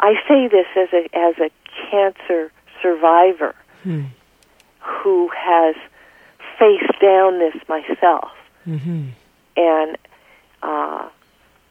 I 0.00 0.14
say 0.28 0.48
this 0.48 0.66
as 0.76 0.88
a 0.92 1.16
as 1.16 1.34
a 1.38 1.50
cancer 1.90 2.52
survivor 2.82 3.54
hmm. 3.82 4.04
who 4.80 5.30
has 5.36 5.74
faced 6.58 7.00
down 7.00 7.38
this 7.38 7.54
myself 7.68 8.30
mm-hmm. 8.66 9.08
and 9.56 9.98
uh, 10.62 11.08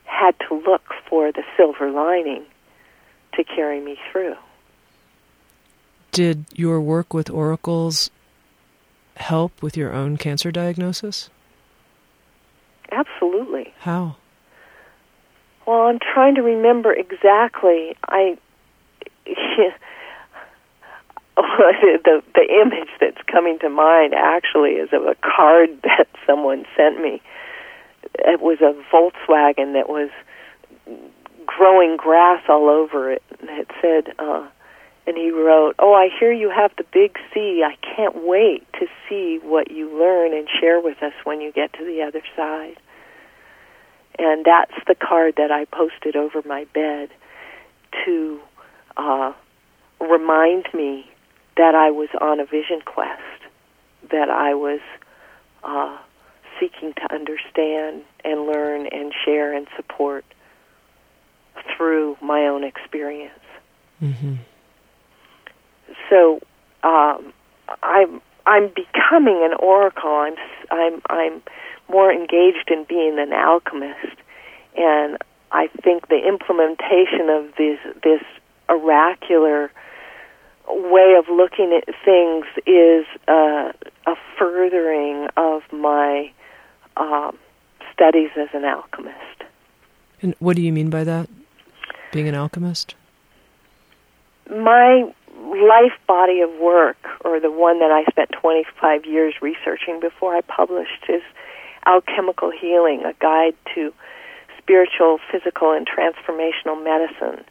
had 0.05 0.35
to 0.47 0.55
look 0.55 0.93
for 1.09 1.31
the 1.31 1.43
silver 1.57 1.89
lining 1.89 2.43
to 3.33 3.43
carry 3.43 3.81
me 3.81 3.97
through. 4.11 4.35
Did 6.11 6.45
your 6.53 6.79
work 6.79 7.13
with 7.13 7.29
oracles 7.29 8.11
help 9.17 9.61
with 9.61 9.75
your 9.75 9.91
own 9.91 10.17
cancer 10.17 10.51
diagnosis? 10.51 11.29
Absolutely. 12.91 13.73
How? 13.79 14.17
Well, 15.65 15.83
I'm 15.83 15.99
trying 15.99 16.35
to 16.35 16.41
remember 16.41 16.91
exactly. 16.91 17.95
I 18.07 18.37
the 21.35 22.21
the 22.35 22.61
image 22.61 22.89
that's 22.99 23.21
coming 23.31 23.59
to 23.59 23.69
mind 23.69 24.13
actually 24.13 24.71
is 24.71 24.89
of 24.91 25.03
a 25.03 25.15
card 25.21 25.69
that 25.83 26.07
someone 26.27 26.65
sent 26.75 27.01
me. 27.01 27.21
It 28.19 28.41
was 28.41 28.59
a 28.61 28.73
Volkswagen 28.93 29.73
that 29.73 29.89
was 29.89 30.09
growing 31.45 31.97
grass 31.97 32.43
all 32.47 32.69
over 32.69 33.11
it, 33.11 33.23
and 33.39 33.49
it 33.49 33.69
said, 33.81 34.13
uh, 34.19 34.47
and 35.07 35.17
he 35.17 35.31
wrote, 35.31 35.75
"Oh, 35.79 35.93
I 35.93 36.09
hear 36.19 36.31
you 36.31 36.49
have 36.49 36.71
the 36.77 36.85
big 36.91 37.17
C. 37.33 37.63
I 37.63 37.75
can't 37.95 38.23
wait 38.27 38.65
to 38.73 38.87
see 39.07 39.39
what 39.41 39.71
you 39.71 39.89
learn 39.97 40.33
and 40.33 40.47
share 40.59 40.79
with 40.79 41.01
us 41.01 41.13
when 41.23 41.41
you 41.41 41.51
get 41.51 41.73
to 41.73 41.85
the 41.85 42.01
other 42.01 42.21
side." 42.35 42.77
And 44.19 44.45
that's 44.45 44.73
the 44.87 44.95
card 44.95 45.35
that 45.37 45.51
I 45.51 45.65
posted 45.65 46.15
over 46.15 46.41
my 46.45 46.65
bed 46.73 47.09
to 48.05 48.39
uh, 48.97 49.33
remind 49.99 50.67
me 50.73 51.09
that 51.57 51.75
I 51.75 51.91
was 51.91 52.09
on 52.19 52.39
a 52.39 52.45
vision 52.45 52.81
quest, 52.85 53.21
that 54.11 54.29
I 54.29 54.53
was 54.53 54.81
uh, 55.63 55.97
seeking 56.59 56.93
to 56.93 57.13
understand 57.13 58.03
and 58.23 58.45
learn 58.45 58.87
and 58.87 59.13
share 59.25 59.53
and 59.53 59.67
support 59.75 60.25
through 61.75 62.17
my 62.21 62.41
own 62.41 62.63
experience. 62.63 63.33
Mm-hmm. 64.01 64.35
So 66.09 66.39
um, 66.83 67.33
I'm 67.81 68.21
I'm 68.45 68.69
becoming 68.69 69.47
an 69.49 69.53
oracle. 69.59 70.09
I'm 70.09 70.35
I'm 70.71 71.01
I'm 71.09 71.41
more 71.93 72.11
engaged 72.11 72.69
in 72.69 72.83
being 72.89 73.19
an 73.19 73.31
alchemist, 73.31 74.17
and 74.75 75.17
I 75.51 75.67
think 75.83 76.09
the 76.09 76.27
implementation 76.27 77.29
of 77.29 77.55
this 77.55 77.79
this 78.03 78.23
oracular 78.67 79.71
way 80.67 81.15
of 81.17 81.25
looking 81.29 81.73
at 81.77 81.93
things 82.03 82.45
is 82.65 83.05
uh, 83.27 83.71
a 84.07 84.15
furthering 84.37 85.27
of 85.37 85.61
my 85.71 86.31
um, 86.97 87.37
studies 87.93 88.29
as 88.37 88.49
an 88.53 88.65
alchemist. 88.65 89.43
And 90.21 90.35
what 90.39 90.55
do 90.55 90.61
you 90.61 90.71
mean 90.71 90.89
by 90.89 91.03
that? 91.03 91.29
Being 92.11 92.27
an 92.27 92.35
alchemist? 92.35 92.95
My 94.49 95.13
life 95.37 95.93
body 96.07 96.41
of 96.41 96.51
work, 96.59 96.97
or 97.25 97.39
the 97.39 97.51
one 97.51 97.79
that 97.79 97.91
I 97.91 98.09
spent 98.09 98.31
25 98.31 99.05
years 99.05 99.35
researching 99.41 99.99
before 99.99 100.35
I 100.35 100.41
published, 100.41 101.05
is 101.09 101.21
Alchemical 101.85 102.51
Healing, 102.51 103.03
a 103.05 103.13
guide 103.19 103.55
to 103.75 103.93
spiritual, 104.57 105.19
physical, 105.31 105.71
and 105.71 105.87
transformational 105.87 106.81
medicine. 106.83 107.43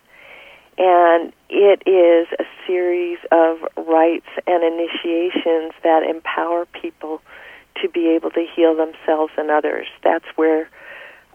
And 0.78 1.32
it 1.50 1.82
is 1.86 2.28
a 2.38 2.44
series 2.66 3.18
of 3.30 3.58
rites 3.76 4.28
and 4.46 4.64
initiations 4.64 5.72
that 5.82 6.02
empower 6.02 6.66
people 6.66 7.20
to 7.82 7.88
be 7.88 8.08
able 8.08 8.30
to 8.30 8.46
heal 8.54 8.74
themselves 8.74 9.32
and 9.36 9.50
others. 9.50 9.86
That's 10.02 10.24
where 10.36 10.68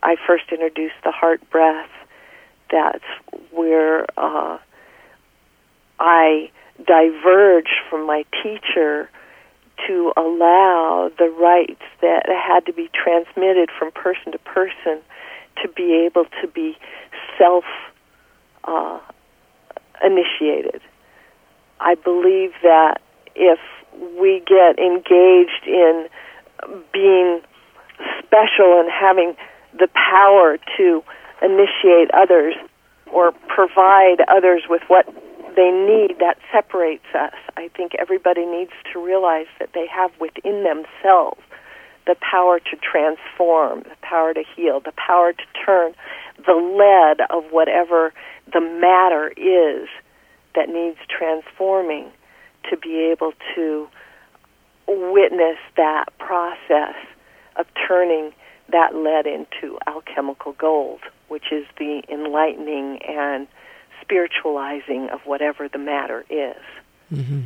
I 0.01 0.15
first 0.25 0.45
introduced 0.51 0.95
the 1.03 1.11
heart 1.11 1.47
breath. 1.49 1.89
That's 2.71 3.03
where 3.51 4.05
uh, 4.17 4.57
I 5.99 6.51
diverged 6.85 7.79
from 7.89 8.05
my 8.05 8.25
teacher 8.43 9.09
to 9.85 10.11
allow 10.17 11.11
the 11.17 11.29
rites 11.29 11.83
that 12.01 12.25
had 12.27 12.65
to 12.65 12.73
be 12.73 12.89
transmitted 12.93 13.69
from 13.77 13.91
person 13.91 14.31
to 14.31 14.39
person 14.39 14.99
to 15.61 15.67
be 15.69 16.05
able 16.05 16.25
to 16.41 16.47
be 16.47 16.77
self 17.37 17.63
uh, 18.63 18.99
initiated. 20.03 20.81
I 21.79 21.95
believe 21.95 22.51
that 22.63 23.01
if 23.35 23.59
we 24.19 24.41
get 24.45 24.79
engaged 24.79 25.65
in 25.65 26.07
being 26.91 27.41
special 28.19 28.79
and 28.79 28.89
having 28.91 29.35
the 29.77 29.87
power 29.93 30.57
to 30.77 31.03
initiate 31.41 32.09
others 32.13 32.55
or 33.11 33.31
provide 33.47 34.17
others 34.27 34.63
with 34.69 34.81
what 34.87 35.07
they 35.57 35.71
need, 35.71 36.19
that 36.19 36.37
separates 36.53 37.07
us. 37.13 37.33
I 37.57 37.69
think 37.75 37.93
everybody 37.95 38.45
needs 38.45 38.71
to 38.93 39.03
realize 39.03 39.47
that 39.59 39.71
they 39.73 39.87
have 39.87 40.11
within 40.21 40.63
themselves 40.63 41.41
the 42.05 42.15
power 42.21 42.59
to 42.59 42.77
transform, 42.77 43.79
the 43.79 43.97
power 44.01 44.33
to 44.33 44.43
heal, 44.55 44.79
the 44.79 44.93
power 44.95 45.33
to 45.33 45.43
turn 45.65 45.93
the 46.45 46.53
lead 46.53 47.25
of 47.29 47.51
whatever 47.51 48.13
the 48.53 48.61
matter 48.61 49.33
is 49.35 49.89
that 50.55 50.69
needs 50.69 50.97
transforming 51.09 52.09
to 52.69 52.77
be 52.77 53.11
able 53.11 53.33
to 53.55 53.87
witness 54.87 55.57
that 55.75 56.05
process 56.19 56.95
of 57.57 57.65
turning 57.87 58.31
that 58.71 58.95
lead 58.95 59.25
into 59.25 59.77
alchemical 59.87 60.53
gold, 60.53 60.99
which 61.27 61.51
is 61.51 61.65
the 61.77 62.03
enlightening 62.09 62.99
and 63.07 63.47
spiritualizing 64.07 65.09
of 65.09 65.19
whatever 65.25 65.67
the 65.67 65.77
matter 65.77 66.23
is. 66.29 66.55
Mm-hmm. 67.13 67.41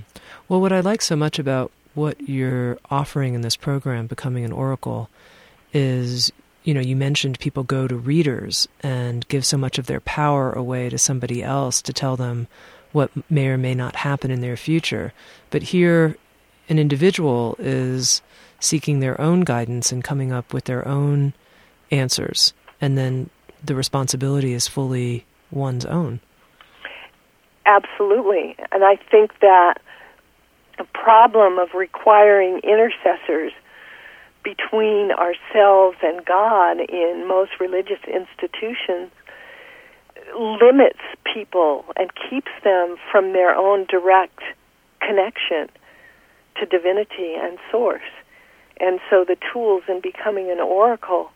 Well, 0.48 0.62
what 0.62 0.72
I 0.72 0.80
like 0.80 1.02
so 1.02 1.16
much 1.16 1.40
about 1.40 1.72
what 1.94 2.30
you're 2.30 2.78
offering 2.90 3.34
in 3.34 3.42
this 3.42 3.56
program, 3.56 4.08
Becoming 4.08 4.46
an 4.46 4.52
Oracle, 4.52 5.10
is 5.74 6.32
you 6.64 6.74
know, 6.74 6.82
you 6.82 6.96
mentioned 6.96 7.40
people 7.40 7.64
go 7.64 7.88
to 7.88 7.96
readers 7.96 8.68
and 8.82 9.28
give 9.28 9.46
so 9.46 9.58
much 9.58 9.80
of 9.80 9.88
their 9.88 10.00
power 10.00 10.52
away 10.52 10.90
to 10.90 10.98
somebody 10.98 11.42
else 11.42 11.82
to 11.82 11.94
tell 11.94 12.16
them 12.16 12.48
what 12.92 13.10
may 13.32 13.48
or 13.48 13.58
may 13.58 13.74
not 13.74 13.96
happen 13.96 14.30
in 14.30 14.42
their 14.42 14.58
future. 14.58 15.12
But 15.50 15.64
here, 15.64 16.18
an 16.70 16.78
individual 16.78 17.56
is 17.58 18.22
seeking 18.60 19.00
their 19.00 19.20
own 19.20 19.42
guidance 19.42 19.92
and 19.92 20.04
coming 20.04 20.32
up 20.32 20.54
with 20.54 20.66
their 20.66 20.88
own 20.88 21.34
answers. 21.90 22.54
And 22.80 22.98
then 22.98 23.30
the 23.64 23.76
responsibility 23.76 24.54
is 24.54 24.68
fully 24.68 25.26
one's 25.50 25.86
own. 25.86 26.20
Absolutely. 27.66 28.56
And 28.72 28.84
I 28.84 28.96
think 29.10 29.40
that 29.40 29.76
the 30.78 30.86
problem 30.94 31.60
of 31.60 31.74
requiring 31.74 32.60
intercessors 32.64 33.52
between 34.44 35.12
ourselves 35.12 35.98
and 36.02 36.26
God 36.26 36.80
in 36.80 37.26
most 37.28 37.52
religious 37.60 38.00
institutions 38.08 39.12
limits 40.38 41.00
people 41.34 41.86
and 41.96 42.10
keeps 42.30 42.52
them 42.64 42.96
from 43.12 43.34
their 43.34 43.54
own 43.54 43.86
direct 43.86 44.40
connection 45.00 45.70
to 46.60 46.66
divinity 46.66 47.36
and 47.36 47.60
source. 47.72 48.02
And 48.80 49.00
so 49.10 49.24
the 49.28 49.38
tools 49.54 49.84
in 49.88 50.02
becoming 50.02 50.50
an 50.50 50.60
oracle 50.60 51.30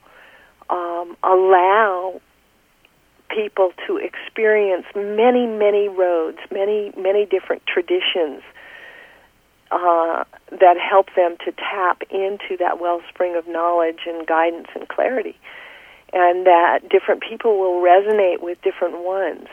um, 0.70 1.16
allow 1.24 2.20
people 3.30 3.72
to 3.88 3.98
experience 3.98 4.86
many, 4.96 5.48
many 5.48 5.88
roads, 5.88 6.38
many, 6.52 6.92
many 6.98 7.26
different 7.26 7.64
traditions 7.66 8.42
uh, 9.72 10.24
that 10.52 10.78
help 10.78 11.08
them 11.16 11.36
to 11.44 11.52
tap 11.52 12.04
into 12.12 12.58
that 12.60 12.80
wellspring 12.80 13.36
of 13.36 13.48
knowledge 13.48 14.02
and 14.06 14.26
guidance 14.28 14.68
and 14.76 14.88
clarity. 14.88 15.38
And 16.14 16.46
that 16.46 16.88
different 16.90 17.22
people 17.28 17.60
will 17.60 17.82
resonate 17.82 18.42
with 18.42 18.62
different 18.62 19.04
ones. 19.04 19.48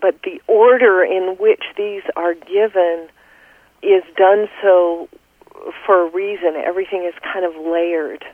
But 0.00 0.20
the 0.22 0.40
order 0.46 1.02
in 1.02 1.36
which 1.40 1.64
these 1.76 2.02
are 2.14 2.34
given 2.34 3.08
is 3.82 4.02
done 4.16 4.48
so 4.62 5.08
for 5.84 6.06
a 6.06 6.10
reason. 6.10 6.54
Everything 6.56 7.04
is 7.04 7.14
kind 7.22 7.44
of 7.44 7.54
layered 7.56 8.24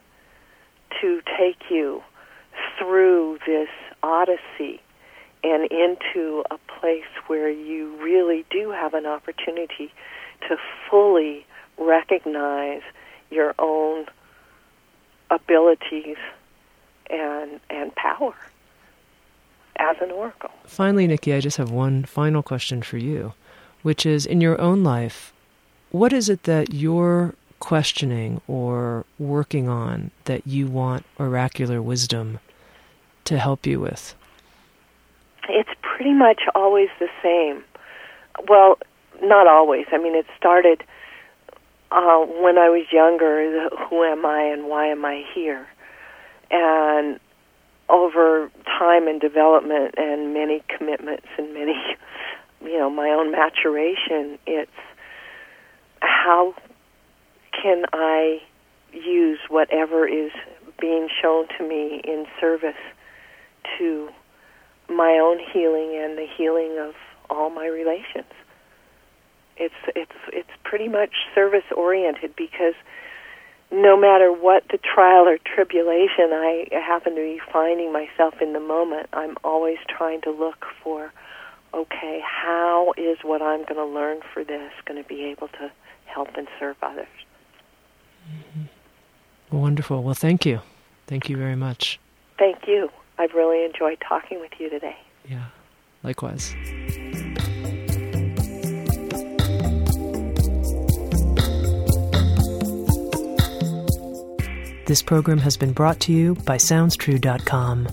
to 1.00 1.22
take 1.38 1.70
you 1.70 2.02
through 2.78 3.38
this 3.46 3.68
odyssey 4.02 4.80
and 5.44 5.70
into 5.70 6.44
a 6.50 6.58
place 6.80 7.04
where 7.26 7.50
you 7.50 7.96
really 8.02 8.44
do 8.50 8.70
have 8.70 8.94
an 8.94 9.06
opportunity 9.06 9.92
to 10.48 10.56
fully 10.88 11.44
recognize 11.78 12.82
your 13.30 13.54
own 13.58 14.06
abilities 15.30 16.16
and 17.10 17.60
and 17.70 17.94
power 17.94 18.34
as 19.76 19.96
an 20.00 20.10
oracle. 20.10 20.50
Finally, 20.64 21.06
Nicki, 21.06 21.32
I 21.32 21.40
just 21.40 21.56
have 21.56 21.70
one 21.70 22.04
final 22.04 22.42
question 22.42 22.82
for 22.82 22.98
you, 22.98 23.32
which 23.82 24.06
is 24.06 24.26
in 24.26 24.40
your 24.40 24.60
own 24.60 24.84
life, 24.84 25.32
what 25.90 26.12
is 26.12 26.28
it 26.28 26.44
that 26.44 26.72
you're 26.72 27.34
questioning 27.58 28.40
or 28.48 29.04
working 29.18 29.68
on 29.68 30.10
that 30.24 30.46
you 30.46 30.66
want 30.66 31.04
oracular 31.20 31.80
wisdom 31.80 32.40
to 33.24 33.38
help 33.38 33.66
you 33.66 33.80
with? 33.80 34.14
It's 35.48 35.70
pretty 35.82 36.12
much 36.12 36.42
always 36.54 36.88
the 36.98 37.08
same. 37.22 37.64
Well, 38.48 38.78
not 39.22 39.46
always. 39.46 39.86
I 39.92 39.98
mean, 39.98 40.14
it 40.14 40.26
started 40.36 40.82
uh, 41.90 42.18
when 42.40 42.58
I 42.58 42.68
was 42.68 42.86
younger. 42.90 43.50
The, 43.50 43.76
who 43.88 44.02
am 44.04 44.24
I 44.24 44.42
and 44.42 44.68
why 44.68 44.86
am 44.86 45.04
I 45.04 45.24
here? 45.34 45.66
And 46.50 47.20
over 47.88 48.50
time 48.66 49.08
and 49.08 49.20
development 49.20 49.94
and 49.96 50.32
many 50.32 50.62
commitments 50.76 51.26
and 51.36 51.52
many, 51.52 51.74
you 52.62 52.78
know, 52.78 52.90
my 52.90 53.10
own 53.10 53.30
maturation, 53.30 54.38
it's 54.46 54.70
how 56.00 56.54
can 57.52 57.84
I 57.92 58.40
use 58.92 59.38
whatever 59.48 60.06
is 60.06 60.32
being 60.80 61.08
shown 61.20 61.46
to 61.58 61.66
me 61.66 62.00
in 62.04 62.26
service 62.40 62.74
to 63.78 64.08
my 64.88 65.18
own 65.22 65.38
healing 65.52 65.98
and 66.00 66.18
the 66.18 66.26
healing 66.36 66.78
of 66.78 66.94
all 67.30 67.50
my 67.50 67.66
relations. 67.66 68.30
It's 69.56 69.74
it's 69.94 70.18
it's 70.32 70.50
pretty 70.64 70.88
much 70.88 71.10
service 71.34 71.64
oriented 71.76 72.34
because 72.36 72.74
no 73.70 73.96
matter 73.98 74.32
what 74.32 74.64
the 74.70 74.78
trial 74.78 75.26
or 75.28 75.38
tribulation 75.38 76.32
I 76.32 76.68
happen 76.72 77.14
to 77.14 77.20
be 77.20 77.40
finding 77.52 77.92
myself 77.92 78.34
in 78.40 78.52
the 78.52 78.60
moment, 78.60 79.08
I'm 79.12 79.36
always 79.44 79.78
trying 79.88 80.20
to 80.22 80.30
look 80.30 80.66
for 80.82 81.12
okay, 81.74 82.20
how 82.22 82.92
is 82.96 83.18
what 83.22 83.40
I'm 83.40 83.62
going 83.62 83.76
to 83.76 83.86
learn 83.86 84.20
for 84.32 84.44
this 84.44 84.72
going 84.84 85.02
to 85.02 85.08
be 85.08 85.24
able 85.24 85.48
to 85.48 85.72
help 86.04 86.28
and 86.36 86.46
serve 86.58 86.76
others? 86.82 87.06
Mm-hmm. 88.30 89.56
Wonderful. 89.56 90.02
Well, 90.02 90.14
thank 90.14 90.44
you. 90.44 90.60
Thank 91.06 91.28
you 91.28 91.36
very 91.36 91.56
much. 91.56 91.98
Thank 92.38 92.66
you. 92.66 92.90
I've 93.18 93.34
really 93.34 93.64
enjoyed 93.64 93.98
talking 94.06 94.40
with 94.40 94.52
you 94.58 94.70
today. 94.70 94.96
Yeah, 95.28 95.46
likewise. 96.02 96.54
This 104.86 105.00
program 105.00 105.38
has 105.38 105.56
been 105.56 105.72
brought 105.72 106.00
to 106.00 106.12
you 106.12 106.34
by 106.44 106.56
SoundsTrue.com. 106.56 107.88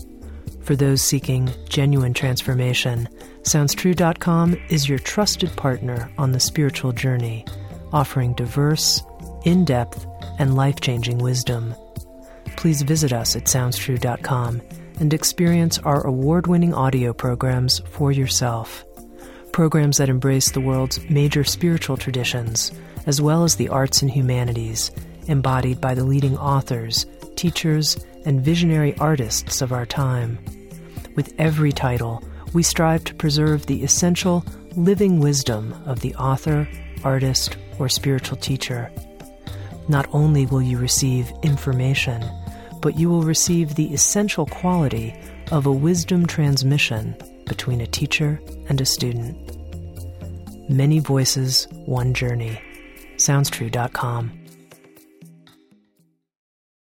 For 0.62 0.76
those 0.76 1.02
seeking 1.02 1.48
genuine 1.68 2.12
transformation, 2.12 3.08
SoundsTrue.com 3.42 4.56
is 4.68 4.88
your 4.88 4.98
trusted 4.98 5.54
partner 5.56 6.10
on 6.18 6.32
the 6.32 6.40
spiritual 6.40 6.92
journey, 6.92 7.46
offering 7.92 8.34
diverse, 8.34 9.02
in 9.44 9.64
depth, 9.64 10.06
and 10.38 10.56
life 10.56 10.80
changing 10.80 11.18
wisdom. 11.18 11.74
Please 12.56 12.82
visit 12.82 13.12
us 13.12 13.36
at 13.36 13.44
SoundsTrue.com 13.44 14.60
and 15.00 15.12
experience 15.12 15.78
our 15.78 16.06
award 16.06 16.46
winning 16.46 16.72
audio 16.74 17.12
programs 17.12 17.80
for 17.90 18.12
yourself. 18.12 18.84
Programs 19.52 19.96
that 19.96 20.08
embrace 20.08 20.52
the 20.52 20.60
world's 20.60 21.00
major 21.10 21.42
spiritual 21.42 21.96
traditions, 21.96 22.70
as 23.06 23.20
well 23.20 23.42
as 23.42 23.56
the 23.56 23.68
arts 23.68 24.02
and 24.02 24.10
humanities, 24.10 24.92
embodied 25.26 25.80
by 25.80 25.94
the 25.94 26.04
leading 26.04 26.36
authors, 26.38 27.06
teachers, 27.34 27.98
and 28.24 28.42
visionary 28.42 28.96
artists 28.98 29.62
of 29.62 29.72
our 29.72 29.86
time. 29.86 30.38
With 31.16 31.34
every 31.38 31.72
title, 31.72 32.22
we 32.52 32.62
strive 32.62 33.04
to 33.04 33.14
preserve 33.14 33.66
the 33.66 33.82
essential 33.82 34.44
living 34.76 35.18
wisdom 35.18 35.72
of 35.86 36.00
the 36.00 36.14
author, 36.16 36.68
artist, 37.02 37.56
or 37.78 37.88
spiritual 37.88 38.36
teacher. 38.36 38.92
Not 39.88 40.08
only 40.12 40.46
will 40.46 40.62
you 40.62 40.78
receive 40.78 41.32
information, 41.42 42.22
but 42.80 42.98
you 42.98 43.08
will 43.08 43.22
receive 43.22 43.74
the 43.74 43.92
essential 43.92 44.46
quality 44.46 45.14
of 45.50 45.66
a 45.66 45.72
wisdom 45.72 46.26
transmission 46.26 47.16
between 47.46 47.80
a 47.80 47.86
teacher 47.86 48.40
and 48.68 48.80
a 48.80 48.86
student. 48.86 49.36
Many 50.70 51.00
voices, 51.00 51.66
one 51.86 52.14
journey. 52.14 52.60
SoundsTrue.com. 53.16 54.39